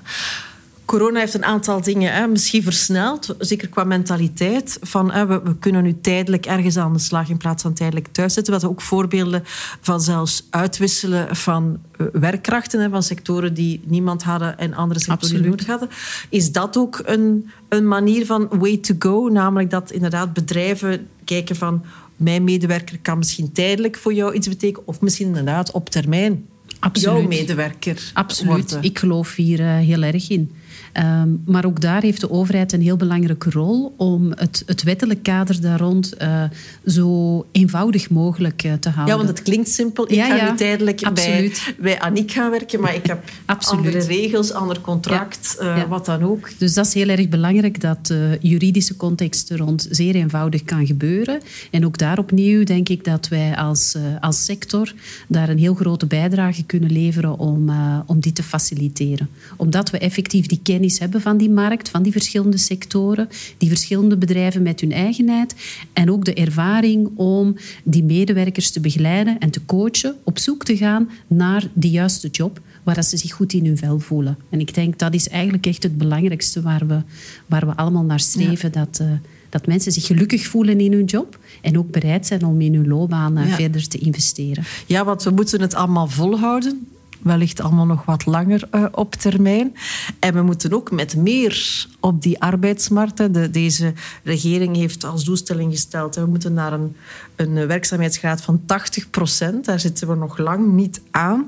Corona 0.86 1.20
heeft 1.20 1.34
een 1.34 1.46
aantal 1.46 1.82
dingen 1.82 2.14
hè, 2.14 2.28
misschien 2.28 2.64
versneld, 2.64 3.36
zeker 3.40 3.70
qua 3.70 3.84
mentaliteit. 3.84 4.78
Van, 4.82 5.12
hè, 5.12 5.26
we, 5.26 5.42
we, 5.44 5.58
kunnen 5.58 5.84
nu 5.84 6.00
tijdelijk 6.02 6.46
ergens 6.46 6.78
aan 6.78 6.94
de 6.94 7.00
slag 7.00 7.30
in 7.30 7.38
plaats 7.38 7.62
van 7.62 7.74
tijdelijk 7.74 8.08
thuis 8.08 8.34
zitten. 8.34 8.54
We 8.54 8.60
hadden 8.60 8.78
ook 8.80 8.86
voorbeelden 8.86 9.44
van 9.82 10.02
zelfs 10.02 10.48
uitwisselen 10.50 11.36
van 11.36 11.80
uh, 11.98 12.08
werkkrachten, 12.12 12.80
hè, 12.80 12.90
van 12.90 13.04
sectoren 13.04 13.54
die 13.54 13.82
niemand 13.86 14.24
hadden 14.24 14.58
en 14.58 14.74
andere 14.74 15.00
sectoren 15.00 15.42
die 15.42 15.50
nodig 15.50 15.68
hadden. 15.68 15.90
Is 16.30 16.52
dat 16.52 16.78
ook 16.78 17.02
een, 17.06 17.50
een 17.70 17.88
manier 17.88 18.26
van 18.26 18.48
way 18.52 18.78
to 18.78 18.96
go? 19.00 19.28
Namelijk 19.28 19.70
dat 19.70 19.92
inderdaad 19.92 20.34
bedrijven 20.34 21.08
kijken 21.24 21.56
van 21.56 21.86
mijn 22.16 22.44
medewerker 22.44 23.00
kan 23.00 23.18
misschien 23.18 23.52
tijdelijk 23.52 23.98
voor 23.98 24.14
jou 24.14 24.34
iets 24.34 24.48
betekenen 24.48 24.88
of 24.88 25.02
misschien 25.02 25.28
inderdaad 25.28 25.72
op 25.72 25.90
termijn. 25.90 26.46
Jouw 26.94 27.22
medewerker 27.22 28.12
Absoluut. 28.14 28.72
Worden. 28.72 28.90
Ik 28.90 29.00
geloof 29.00 29.36
hier 29.36 29.60
uh, 29.60 29.78
heel 29.78 30.02
erg 30.02 30.30
in. 30.30 30.52
Um, 30.98 31.42
maar 31.46 31.66
ook 31.66 31.82
daar 31.82 32.02
heeft 32.02 32.22
de 32.22 32.32
overheid 32.32 32.74
een 32.74 32.82
heel 32.82 32.98
belangrijke 32.98 33.50
rol 33.50 33.94
om 33.98 34.32
het, 34.36 34.64
het 34.66 34.84
wettelijk 34.84 35.24
kader 35.24 35.62
daar 35.62 35.80
rond 35.80 36.14
uh, 36.22 36.44
zo 36.86 37.46
eenvoudig 37.52 38.10
mogelijk 38.10 38.64
uh, 38.64 38.74
te 38.74 38.90
houden. 38.90 39.16
Ja, 39.16 39.24
want 39.24 39.38
het 39.38 39.42
klinkt 39.42 39.70
simpel. 39.70 40.04
Ik 40.04 40.16
ja, 40.16 40.28
ga 40.28 40.36
ja, 40.36 40.52
nu 40.52 40.58
tijdelijk 40.58 41.14
bij, 41.14 41.54
bij 41.78 42.00
Aniek 42.00 42.32
gaan 42.32 42.52
werken, 42.52 42.80
maar 42.82 42.96
ik 42.96 43.06
heb 43.06 43.32
andere 43.72 44.00
regels, 44.00 44.52
ander 44.52 44.82
contract, 44.82 45.56
ja. 45.60 45.78
Uh, 45.78 45.84
wat 45.84 46.06
dan 46.06 46.24
ook. 46.24 46.50
Dus 46.58 46.74
dat 46.74 46.86
is 46.86 46.94
heel 46.94 47.08
erg 47.08 47.30
belangrijk 47.30 47.82
dat 47.82 48.06
de 48.06 48.38
juridische 48.42 48.96
context 48.96 49.50
er 49.50 49.58
rond 49.58 49.88
zeer 49.90 50.16
eenvoudig 50.16 50.64
kan 50.64 50.86
gebeuren. 50.86 51.42
En 51.72 51.86
ook 51.86 51.98
daar 51.98 52.18
opnieuw 52.18 52.64
denk 52.64 52.90
ik 52.90 53.04
dat 53.04 53.28
wij 53.28 53.56
als, 53.56 53.96
als 54.20 54.46
sector 54.46 54.94
daar 55.28 55.50
een 55.50 55.60
heel 55.60 55.74
grote 55.74 56.06
bijdrage 56.06 56.64
kunnen 56.64 56.92
leveren 56.92 57.40
om, 57.40 57.72
om 58.06 58.20
dit 58.20 58.36
te 58.36 58.44
faciliteren. 58.44 59.30
Omdat 59.58 59.90
we 59.90 59.98
effectief 59.98 60.46
die 60.46 60.60
kennis 60.66 61.00
hebben 61.00 61.22
van 61.22 61.38
die 61.38 61.50
markt, 61.50 61.90
van 61.90 62.04
die 62.04 62.12
verschillende 62.12 62.58
sectoren, 62.58 63.30
die 63.58 63.70
verschillende 63.70 64.18
bedrijven 64.18 64.62
met 64.62 64.80
hun 64.80 64.92
eigenheid. 64.92 65.56
En 65.94 66.12
ook 66.12 66.26
de 66.26 66.34
ervaring 66.34 67.10
om 67.16 67.56
die 67.84 68.04
medewerkers 68.04 68.72
te 68.72 68.80
begeleiden 68.80 69.40
en 69.40 69.50
te 69.50 69.66
coachen, 69.66 70.16
op 70.24 70.40
zoek 70.40 70.64
te 70.66 70.78
gaan 70.78 71.10
naar 71.28 71.68
de 71.74 71.90
juiste 71.90 72.28
job 72.28 72.62
waar 72.84 73.04
ze 73.04 73.18
zich 73.18 73.34
goed 73.34 73.54
in 73.54 73.66
hun 73.66 73.78
vel 73.78 74.00
voelen. 74.00 74.38
En 74.50 74.60
ik 74.60 74.74
denk 74.74 75.00
dat 75.00 75.14
is 75.14 75.30
eigenlijk 75.30 75.66
echt 75.66 75.84
het 75.84 75.98
belangrijkste 75.98 76.62
waar 76.62 76.88
we, 76.88 77.02
waar 77.46 77.66
we 77.66 77.76
allemaal 77.76 78.04
naar 78.04 78.20
streven. 78.20 78.72
Dat, 78.72 79.00
uh, 79.02 79.12
dat 79.50 79.68
mensen 79.68 79.92
zich 79.92 80.06
gelukkig 80.06 80.48
voelen 80.48 80.80
in 80.80 80.94
hun 80.94 81.06
job 81.06 81.40
en 81.62 81.78
ook 81.78 81.92
bereid 81.92 82.28
zijn 82.28 82.46
om 82.46 82.62
in 82.62 82.76
hun 82.76 82.88
loopbaan 82.88 83.38
uh, 83.38 83.54
verder 83.54 83.88
te 83.88 83.98
investeren. 83.98 84.64
Ja, 84.86 85.06
want 85.06 85.24
we 85.24 85.30
moeten 85.30 85.62
het 85.62 85.74
allemaal 85.74 86.08
volhouden. 86.08 86.88
Wellicht 87.26 87.62
allemaal 87.62 87.86
nog 87.86 88.06
wat 88.06 88.26
langer 88.26 88.68
uh, 88.72 88.86
op 88.92 89.16
termijn. 89.16 89.76
En 90.20 90.34
we 90.34 90.42
moeten 90.42 90.74
ook 90.74 90.92
met 90.92 91.16
meer 91.16 91.88
op 92.00 92.22
die 92.22 92.42
arbeidsmarkt. 92.42 93.18
De, 93.18 93.50
deze 93.50 93.94
regering 94.24 94.76
heeft 94.76 95.04
als 95.04 95.24
doelstelling 95.24 95.72
gesteld... 95.72 96.16
we 96.16 96.26
moeten 96.26 96.54
naar 96.54 96.74
een, 96.74 96.96
een 97.36 97.68
werkzaamheidsgraad 97.68 98.42
van 98.42 98.62
80 98.66 99.10
procent. 99.10 99.66
Daar 99.66 99.80
zitten 99.80 100.08
we 100.08 100.16
nog 100.16 100.38
lang 100.38 100.72
niet 100.72 101.02
aan 101.12 101.48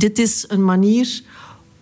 dit 0.00 0.18
is 0.18 0.44
een 0.48 0.64
manier 0.64 1.22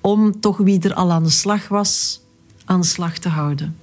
om 0.01 0.41
toch 0.41 0.57
wie 0.57 0.81
er 0.81 0.95
al 0.95 1.13
aan 1.13 1.23
de 1.23 1.31
slag 1.31 1.69
was, 1.69 2.21
aan 2.65 2.81
de 2.81 2.87
slag 2.87 3.19
te 3.19 3.29
houden. 3.29 3.77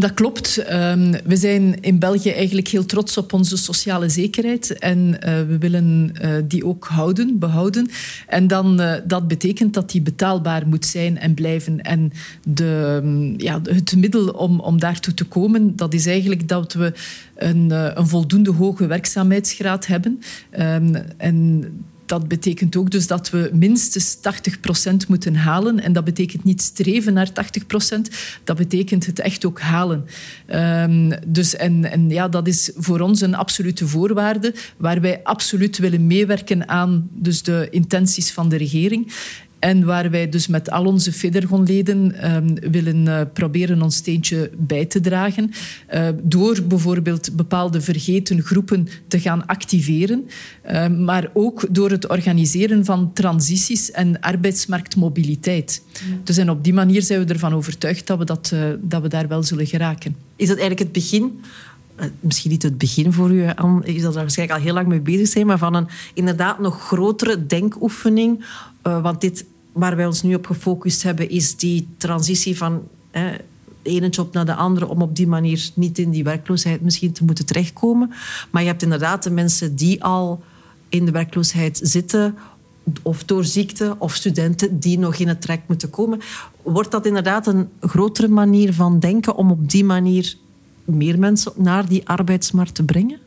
Dat 0.00 0.14
klopt. 0.14 0.72
Um, 0.72 1.12
we 1.24 1.36
zijn 1.36 1.80
in 1.80 1.98
België 1.98 2.30
eigenlijk 2.30 2.68
heel 2.68 2.86
trots 2.86 3.16
op 3.16 3.32
onze 3.32 3.56
sociale 3.56 4.08
zekerheid. 4.08 4.78
En 4.78 4.98
uh, 4.98 5.18
we 5.20 5.56
willen 5.58 6.12
uh, 6.22 6.30
die 6.44 6.64
ook 6.66 6.84
houden, 6.84 7.38
behouden. 7.38 7.90
En 8.26 8.46
dan, 8.46 8.80
uh, 8.80 8.94
dat 9.04 9.28
betekent 9.28 9.74
dat 9.74 9.90
die 9.90 10.02
betaalbaar 10.02 10.68
moet 10.68 10.86
zijn 10.86 11.18
en 11.18 11.34
blijven. 11.34 11.80
En 11.80 12.12
de, 12.48 13.00
um, 13.04 13.40
ja, 13.40 13.60
het 13.62 13.96
middel 13.96 14.28
om, 14.28 14.60
om 14.60 14.80
daartoe 14.80 15.14
te 15.14 15.24
komen, 15.24 15.76
dat 15.76 15.94
is 15.94 16.06
eigenlijk 16.06 16.48
dat 16.48 16.72
we 16.72 16.92
een, 17.36 17.70
een 17.98 18.08
voldoende 18.08 18.50
hoge 18.52 18.86
werkzaamheidsgraad 18.86 19.86
hebben. 19.86 20.20
Um, 20.58 20.94
en 21.16 21.64
dat 22.10 22.28
betekent 22.28 22.76
ook 22.76 22.90
dus 22.90 23.06
dat 23.06 23.30
we 23.30 23.50
minstens 23.52 24.16
80% 24.16 25.08
moeten 25.08 25.34
halen. 25.34 25.80
En 25.80 25.92
dat 25.92 26.04
betekent 26.04 26.44
niet 26.44 26.62
streven 26.62 27.12
naar 27.12 27.28
80%, 27.28 27.32
dat 28.44 28.56
betekent 28.56 29.06
het 29.06 29.18
echt 29.18 29.44
ook 29.44 29.60
halen. 29.60 30.06
Um, 30.54 31.12
dus 31.26 31.56
en, 31.56 31.90
en 31.90 32.10
ja, 32.10 32.28
dat 32.28 32.46
is 32.46 32.70
voor 32.76 33.00
ons 33.00 33.20
een 33.20 33.34
absolute 33.34 33.88
voorwaarde 33.88 34.54
waar 34.76 35.00
wij 35.00 35.20
absoluut 35.22 35.78
willen 35.78 36.06
meewerken 36.06 36.68
aan 36.68 37.08
dus 37.12 37.42
de 37.42 37.68
intenties 37.70 38.32
van 38.32 38.48
de 38.48 38.56
regering. 38.56 39.12
En 39.60 39.84
waar 39.84 40.10
wij 40.10 40.28
dus 40.28 40.46
met 40.46 40.70
al 40.70 40.84
onze 40.84 41.12
Federgonleden 41.12 42.32
um, 42.34 42.70
willen 42.70 43.06
uh, 43.06 43.20
proberen 43.32 43.82
ons 43.82 43.96
steentje 43.96 44.50
bij 44.56 44.84
te 44.84 45.00
dragen. 45.00 45.50
Uh, 45.94 46.08
door 46.22 46.62
bijvoorbeeld 46.68 47.36
bepaalde 47.36 47.80
vergeten 47.80 48.42
groepen 48.42 48.88
te 49.08 49.20
gaan 49.20 49.46
activeren. 49.46 50.28
Uh, 50.70 50.88
maar 50.88 51.30
ook 51.32 51.66
door 51.70 51.90
het 51.90 52.08
organiseren 52.08 52.84
van 52.84 53.12
transities 53.12 53.90
en 53.90 54.20
arbeidsmarktmobiliteit. 54.20 55.82
Mm. 56.08 56.20
Dus 56.24 56.36
en 56.36 56.50
op 56.50 56.64
die 56.64 56.74
manier 56.74 57.02
zijn 57.02 57.24
we 57.24 57.32
ervan 57.32 57.54
overtuigd 57.54 58.06
dat 58.06 58.18
we, 58.18 58.24
dat, 58.24 58.54
dat 58.80 59.02
we 59.02 59.08
daar 59.08 59.28
wel 59.28 59.42
zullen 59.42 59.66
geraken. 59.66 60.16
Is 60.36 60.48
dat 60.48 60.58
eigenlijk 60.58 60.78
het 60.78 60.92
begin 60.92 61.40
misschien 62.20 62.50
niet 62.50 62.62
het 62.62 62.78
begin 62.78 63.12
voor 63.12 63.30
u, 63.30 63.48
Anne, 63.54 63.92
je 63.92 64.00
zal 64.00 64.12
daar 64.12 64.22
waarschijnlijk 64.22 64.58
al 64.58 64.64
heel 64.64 64.74
lang 64.74 64.86
mee 64.86 65.00
bezig 65.00 65.28
zijn, 65.28 65.46
maar 65.46 65.58
van 65.58 65.74
een 65.74 65.88
inderdaad 66.14 66.58
nog 66.58 66.82
grotere 66.82 67.46
denkoefening. 67.46 68.44
Uh, 68.86 69.02
want 69.02 69.20
dit 69.20 69.44
waar 69.72 69.96
wij 69.96 70.06
ons 70.06 70.22
nu 70.22 70.34
op 70.34 70.46
gefocust 70.46 71.02
hebben, 71.02 71.28
is 71.28 71.56
die 71.56 71.88
transitie 71.96 72.56
van 72.56 72.82
hè, 73.10 73.30
de 73.82 73.90
ene 73.90 74.08
job 74.08 74.34
naar 74.34 74.46
de 74.46 74.54
andere, 74.54 74.88
om 74.88 75.02
op 75.02 75.16
die 75.16 75.26
manier 75.26 75.70
niet 75.74 75.98
in 75.98 76.10
die 76.10 76.24
werkloosheid 76.24 76.80
misschien 76.80 77.12
te 77.12 77.24
moeten 77.24 77.46
terechtkomen. 77.46 78.12
Maar 78.50 78.62
je 78.62 78.68
hebt 78.68 78.82
inderdaad 78.82 79.22
de 79.22 79.30
mensen 79.30 79.76
die 79.76 80.04
al 80.04 80.42
in 80.88 81.04
de 81.04 81.10
werkloosheid 81.10 81.80
zitten, 81.82 82.36
of 83.02 83.24
door 83.24 83.44
ziekte, 83.44 83.96
of 83.98 84.14
studenten 84.14 84.80
die 84.80 84.98
nog 84.98 85.16
in 85.16 85.28
het 85.28 85.40
trek 85.40 85.60
moeten 85.66 85.90
komen. 85.90 86.20
Wordt 86.62 86.90
dat 86.90 87.06
inderdaad 87.06 87.46
een 87.46 87.68
grotere 87.80 88.28
manier 88.28 88.74
van 88.74 88.98
denken 88.98 89.36
om 89.36 89.50
op 89.50 89.70
die 89.70 89.84
manier 89.84 90.36
meer 90.94 91.18
mensen 91.18 91.52
naar 91.56 91.88
die 91.88 92.08
arbeidsmarkt 92.08 92.74
te 92.74 92.84
brengen? 92.84 93.18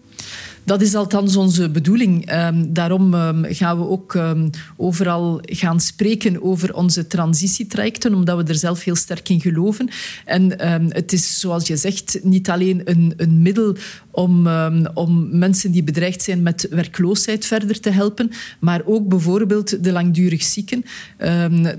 Dat 0.66 0.82
is 0.82 0.96
althans 0.96 1.36
onze 1.36 1.70
bedoeling. 1.70 2.32
Um, 2.34 2.74
daarom 2.74 3.14
um, 3.14 3.46
gaan 3.48 3.78
we 3.78 3.88
ook 3.88 4.14
um, 4.14 4.50
overal 4.78 5.40
gaan 5.42 5.80
spreken 5.80 6.44
over 6.44 6.74
onze 6.74 7.08
transitietrajecten, 7.08 8.14
omdat 8.14 8.38
we 8.38 8.44
er 8.44 8.56
zelf 8.56 8.84
heel 8.84 8.96
sterk 8.96 9.30
in 9.30 9.42
geloven. 9.42 9.90
En 10.26 10.62
het 10.90 11.14
is, 11.14 11.40
zoals 11.40 11.68
je 11.68 11.78
zegt, 11.78 12.20
niet 12.24 12.50
alleen 12.50 12.82
een, 12.86 13.14
een 13.18 13.42
middel 13.42 13.76
om, 14.16 14.48
om 14.94 15.38
mensen 15.38 15.72
die 15.72 15.84
bedreigd 15.84 16.22
zijn 16.22 16.42
met 16.42 16.68
werkloosheid 16.70 17.46
verder 17.46 17.80
te 17.80 17.90
helpen, 17.90 18.32
maar 18.60 18.82
ook 18.86 19.08
bijvoorbeeld 19.08 19.84
de 19.84 19.92
langdurig 19.92 20.44
zieken. 20.44 20.86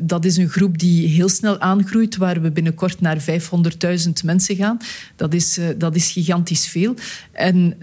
dat 0.01 0.25
is 0.25 0.37
een 0.37 0.49
groep 0.49 0.79
die 0.79 1.09
heel 1.09 1.29
snel 1.29 1.61
aangroeit, 1.61 2.17
waar 2.17 2.41
we 2.41 2.51
binnenkort 2.51 3.01
naar 3.01 3.19
500.000 3.21 4.13
mensen 4.25 4.57
gaan. 4.57 4.79
Dat 5.17 5.35
is, 5.35 5.59
uh, 5.59 5.65
dat 5.79 5.97
is 5.97 6.11
gigantisch 6.11 6.67
veel. 6.67 6.95
En 7.33 7.77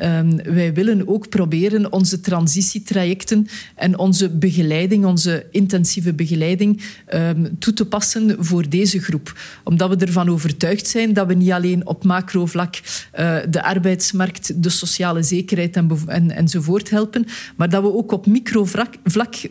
wij 0.44 0.74
willen 0.74 1.08
ook 1.08 1.30
proberen 1.30 1.92
onze 1.92 2.20
transitietrajecten 2.20 3.48
en 3.76 3.98
onze 3.98 4.30
begeleiding, 4.30 5.06
onze 5.06 5.46
intensieve 5.52 6.14
begeleiding, 6.14 6.82
toe 7.60 7.74
te 7.74 7.86
passen 7.86 8.36
voor 8.40 8.70
deze 8.70 9.00
groep. 9.00 9.40
Omdat 9.64 9.90
we 9.90 10.06
ervan 10.06 10.30
overtuigd 10.30 10.88
zijn 10.88 11.14
dat 11.14 11.28
we 11.28 11.34
niet 11.34 11.52
alleen 11.52 11.88
op 11.88 12.04
macrovlak 12.04 12.76
uh, 12.76 13.38
de 13.50 13.64
arbeidsmarkt, 13.64 14.41
de 14.56 14.70
sociale 14.70 15.24
zekerheid 15.24 15.76
en, 15.76 15.90
en, 16.06 16.32
enzovoort 16.32 16.90
helpen, 16.90 17.26
maar 17.56 17.70
dat 17.70 17.84
we 17.84 17.94
ook 17.94 18.12
op 18.12 18.26
microvlak 18.26 18.96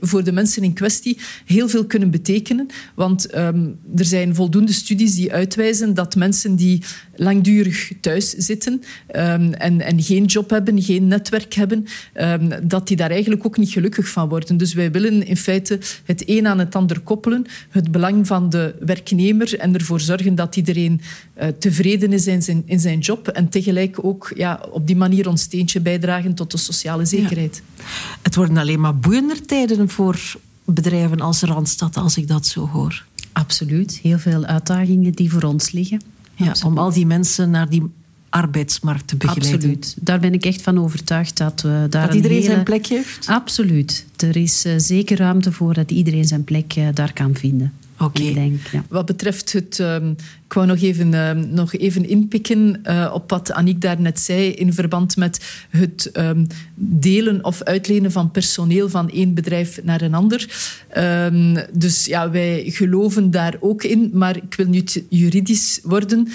voor 0.01 0.25
de 0.25 0.33
mensen 0.33 0.63
in 0.63 0.73
kwestie 0.73 1.19
heel 1.45 1.69
veel 1.69 1.85
kunnen 1.85 2.11
betekenen. 2.11 2.67
Want 2.95 3.37
um, 3.37 3.79
er 3.97 4.05
zijn 4.05 4.35
voldoende 4.35 4.73
studies 4.73 5.15
die 5.15 5.33
uitwijzen 5.33 5.95
dat 5.95 6.17
mensen 6.17 6.57
die 6.57 6.83
langdurig 7.15 7.93
thuis 8.01 8.31
zitten 8.31 8.73
um, 8.73 9.53
en, 9.53 9.81
en 9.81 10.03
geen 10.03 10.25
job 10.25 10.51
hebben, 10.51 10.83
geen 10.83 11.07
netwerk 11.07 11.55
hebben, 11.55 11.87
um, 12.15 12.69
dat 12.69 12.89
die 12.89 12.97
daar 12.97 13.11
eigenlijk 13.11 13.47
ook 13.47 13.59
niet 13.59 13.73
gelukkig 13.73 14.09
van 14.09 14.29
worden. 14.29 14.57
Dus 14.57 14.75
wij 14.75 14.91
willen 14.91 15.27
in 15.27 15.37
feite 15.37 15.79
het 16.05 16.23
een 16.27 16.47
aan 16.47 16.59
het 16.59 16.75
ander 16.75 17.01
koppelen, 17.01 17.47
het 17.71 17.91
belang 17.91 18.27
van 18.27 18.51
de 18.51 18.75
werknemer 18.81 19.59
en 19.59 19.75
ervoor 19.75 20.01
zorgen 20.01 20.35
dat 20.35 20.57
iedereen 20.57 21.01
uh, 21.41 21.47
tevreden 21.59 22.13
is 22.13 22.27
in 22.27 22.43
zijn, 22.43 22.63
in 22.67 22.81
zijn 22.81 22.99
job 22.99 23.29
en 23.29 23.49
tegelijk 23.49 24.05
ook 24.05 24.33
ja, 24.37 24.67
die 24.87 24.97
manier 24.97 25.29
ons 25.29 25.43
steentje 25.43 25.81
bijdragen 25.81 26.35
tot 26.35 26.51
de 26.51 26.59
sociale 26.59 27.05
zekerheid. 27.05 27.63
Ja. 27.77 27.85
Het 28.23 28.35
worden 28.35 28.57
alleen 28.57 28.81
maar 28.81 28.97
boeiender 28.97 29.47
tijden 29.47 29.89
voor 29.89 30.37
bedrijven 30.65 31.21
als 31.21 31.43
Randstad, 31.43 31.97
als 31.97 32.17
ik 32.17 32.29
dat 32.29 32.47
zo 32.47 32.69
hoor. 32.69 33.05
Absoluut. 33.33 33.99
Heel 34.03 34.19
veel 34.19 34.45
uitdagingen 34.45 35.13
die 35.13 35.31
voor 35.31 35.43
ons 35.43 35.71
liggen. 35.71 36.03
Ja, 36.35 36.55
om 36.65 36.79
al 36.79 36.93
die 36.93 37.07
mensen 37.07 37.51
naar 37.51 37.69
die 37.69 37.83
arbeidsmarkt 38.29 39.09
te 39.09 39.17
begeleiden. 39.17 39.55
Absoluut. 39.55 39.97
Daar 40.01 40.21
ben 40.21 40.33
ik 40.33 40.45
echt 40.45 40.63
van 40.63 40.79
overtuigd 40.79 41.37
dat 41.37 41.61
we 41.61 41.87
daar 41.91 42.07
dat 42.07 42.15
iedereen 42.15 42.37
hele... 42.37 42.51
zijn 42.51 42.65
plek 42.65 42.87
heeft? 42.87 43.27
Absoluut. 43.27 44.07
Er 44.17 44.37
is 44.37 44.67
uh, 44.67 44.73
zeker 44.77 45.17
ruimte 45.17 45.53
voor 45.53 45.75
dat 45.75 45.91
iedereen 45.91 46.25
zijn 46.25 46.45
plek 46.45 46.77
uh, 46.77 46.89
daar 46.95 47.13
kan 47.13 47.35
vinden. 47.35 47.73
Oké. 48.01 48.23
Okay. 48.23 48.59
Ja. 48.73 48.85
Wat 48.89 49.07
betreft 49.07 49.53
het... 49.53 49.79
Um, 49.79 50.17
ik 50.47 50.57
wou 50.57 50.67
nog 50.67 50.81
even, 50.81 51.13
uh, 51.13 51.33
nog 51.33 51.75
even 51.75 52.09
inpikken 52.09 52.81
uh, 52.85 53.11
op 53.15 53.31
wat 53.31 53.53
Aniek 53.53 53.81
daarnet 53.81 54.21
zei 54.21 54.51
in 54.51 54.73
verband 54.73 55.17
met 55.17 55.65
het 55.71 56.11
um, 56.13 56.47
delen 56.75 57.45
of 57.45 57.63
uitlenen 57.63 58.13
van 58.13 58.31
personeel 58.31 58.89
van 58.89 59.11
één 59.11 59.35
bedrijf 59.35 59.81
naar 59.83 60.01
een 60.01 60.15
ander. 60.15 60.49
Um, 60.97 61.57
dus 61.73 62.05
ja, 62.05 62.31
wij 62.31 62.63
geloven 62.67 63.31
daar 63.31 63.57
ook 63.61 63.83
in, 63.83 64.11
maar 64.13 64.37
ik 64.37 64.55
wil 64.55 64.67
niet 64.67 65.03
juridisch 65.09 65.81
worden. 65.83 66.29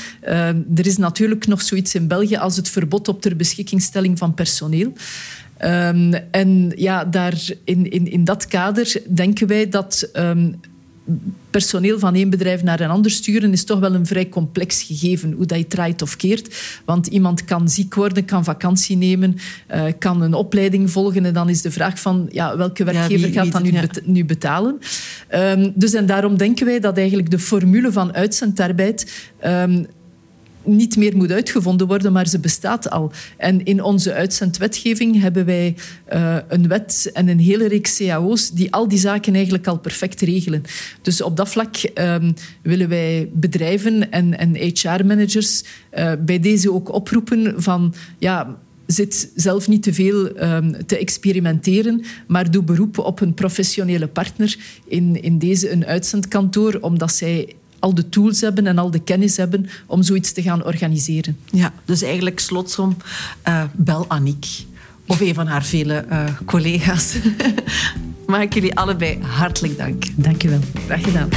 Er 0.76 0.86
is 0.86 0.98
natuurlijk 0.98 1.48
nog 1.48 1.62
zoiets 1.62 1.96
in 1.96 2.08
België 2.08 2.36
als 2.38 2.56
het 2.56 2.70
verbod 2.70 3.08
op 3.08 3.22
ter 3.22 3.36
beschikkingstelling 3.36 4.18
van 4.18 4.34
personeel. 4.34 4.94
Um, 5.64 6.14
en 6.32 6.72
ja, 6.76 7.06
daar 7.06 7.42
in, 7.64 7.92
in, 7.92 8.12
in 8.12 8.24
dat 8.24 8.48
kader 8.48 9.02
denken 9.08 9.48
wij 9.48 9.70
dat 9.70 10.10
um, 10.14 10.56
personeel 11.50 12.00
van 12.00 12.16
één 12.16 12.30
bedrijf 12.30 12.64
naar 12.64 12.80
een 12.80 12.90
ander 12.90 13.12
sturen 13.12 13.52
is 13.52 13.64
toch 13.64 13.80
wel 13.80 13.94
een 13.94 14.06
vrij 14.06 14.30
complex 14.30 14.84
gegeven, 14.84 15.32
hoe 15.32 15.46
dat 15.46 15.58
je 15.58 15.68
draait 15.68 16.02
of 16.02 16.16
keert. 16.16 16.56
Want 16.86 17.08
iemand 17.08 17.46
kan 17.46 17.70
ziek 17.70 17.94
worden, 17.94 18.26
kan 18.26 18.44
vakantie 18.44 18.98
nemen, 18.98 19.36
uh, 19.74 19.84
kan 20.00 20.22
een 20.22 20.34
opleiding 20.34 20.92
volgen 20.92 21.26
en 21.26 21.34
dan 21.34 21.50
is 21.50 21.62
de 21.62 21.72
vraag 21.72 22.00
van 22.00 22.28
ja, 22.32 22.58
welke 22.58 22.84
werkgever 22.84 23.20
ja, 23.20 23.26
wie, 23.26 23.34
gaat 23.34 23.52
dat 23.52 23.64
nu, 23.64 23.72
ja. 23.72 23.82
bet 23.82 24.08
nu 24.08 24.26
betalen. 24.26 24.80
Um, 25.34 25.72
dus 25.76 25.94
en 25.94 26.06
daarom 26.06 26.38
denken 26.38 26.66
wij 26.66 26.80
dat 26.80 26.98
eigenlijk 26.98 27.32
de 27.32 27.40
formule 27.40 27.92
van 27.92 28.14
uitzendarbeid 28.14 29.32
um, 29.46 29.86
niet 30.66 30.98
meer 30.98 31.18
moet 31.18 31.32
uitgevonden 31.32 31.88
worden, 31.88 32.12
maar 32.12 32.28
ze 32.28 32.40
bestaat 32.40 32.90
al. 32.90 33.12
En 33.38 33.64
in 33.64 33.84
onze 33.84 34.14
uitzendwetgeving 34.14 35.22
hebben 35.22 35.46
wij 35.46 35.76
uh, 36.14 36.38
een 36.48 36.68
wet 36.68 37.10
en 37.14 37.28
een 37.28 37.40
hele 37.40 37.68
reeks 37.68 37.98
cao's 37.98 38.52
die 38.52 38.74
al 38.74 38.88
die 38.88 39.00
zaken 39.00 39.34
eigenlijk 39.34 39.68
al 39.68 39.80
perfect 39.80 40.22
regelen. 40.22 40.62
Dus 41.02 41.22
op 41.22 41.38
dat 41.38 41.50
vlak 41.50 41.76
um, 41.96 42.34
willen 42.62 42.90
wij 42.90 43.30
bedrijven 43.34 44.12
en, 44.12 44.38
en 44.38 44.56
HR-managers 44.56 45.64
uh, 45.94 46.12
bij 46.26 46.40
deze 46.40 46.74
ook 46.74 46.94
oproepen 46.94 47.62
van 47.62 47.94
ja, 48.20 48.58
zit 48.86 49.32
zelf 49.36 49.68
niet 49.68 49.84
te 49.84 49.94
veel 49.94 50.44
um, 50.44 50.86
te 50.86 50.98
experimenteren, 50.98 52.04
maar 52.28 52.52
doe 52.52 52.64
beroep 52.64 52.98
op 52.98 53.22
een 53.22 53.34
professionele 53.34 54.08
partner, 54.08 54.58
in, 54.88 55.22
in 55.22 55.40
deze 55.40 55.72
een 55.72 55.86
uitzendkantoor, 55.86 56.78
omdat 56.82 57.12
zij 57.14 57.54
al 57.80 57.94
de 57.94 58.10
tools 58.10 58.42
hebben 58.42 58.68
en 58.68 58.78
al 58.78 58.92
de 58.92 59.00
kennis 59.00 59.38
hebben 59.38 59.70
om 59.86 60.04
zoiets 60.04 60.32
te 60.32 60.42
gaan 60.42 60.66
organiseren. 60.66 61.38
Ja, 61.52 61.74
dus 61.86 62.02
eigenlijk 62.02 62.40
slotsom, 62.40 62.98
uh, 63.48 63.64
bel 63.74 64.06
Annick. 64.08 64.46
Of 65.08 65.20
een 65.20 65.34
van 65.34 65.48
haar 65.48 65.64
vele 65.64 66.06
uh, 66.12 66.24
collega's. 66.46 67.16
Mag 68.26 68.42
ik 68.42 68.54
jullie 68.54 68.76
allebei 68.76 69.20
hartelijk 69.22 69.78
dank. 69.78 70.06
Dank 70.16 70.42
je 70.42 70.50
wel. 70.50 70.60
Graag 70.86 71.04
gedaan. 71.04 71.30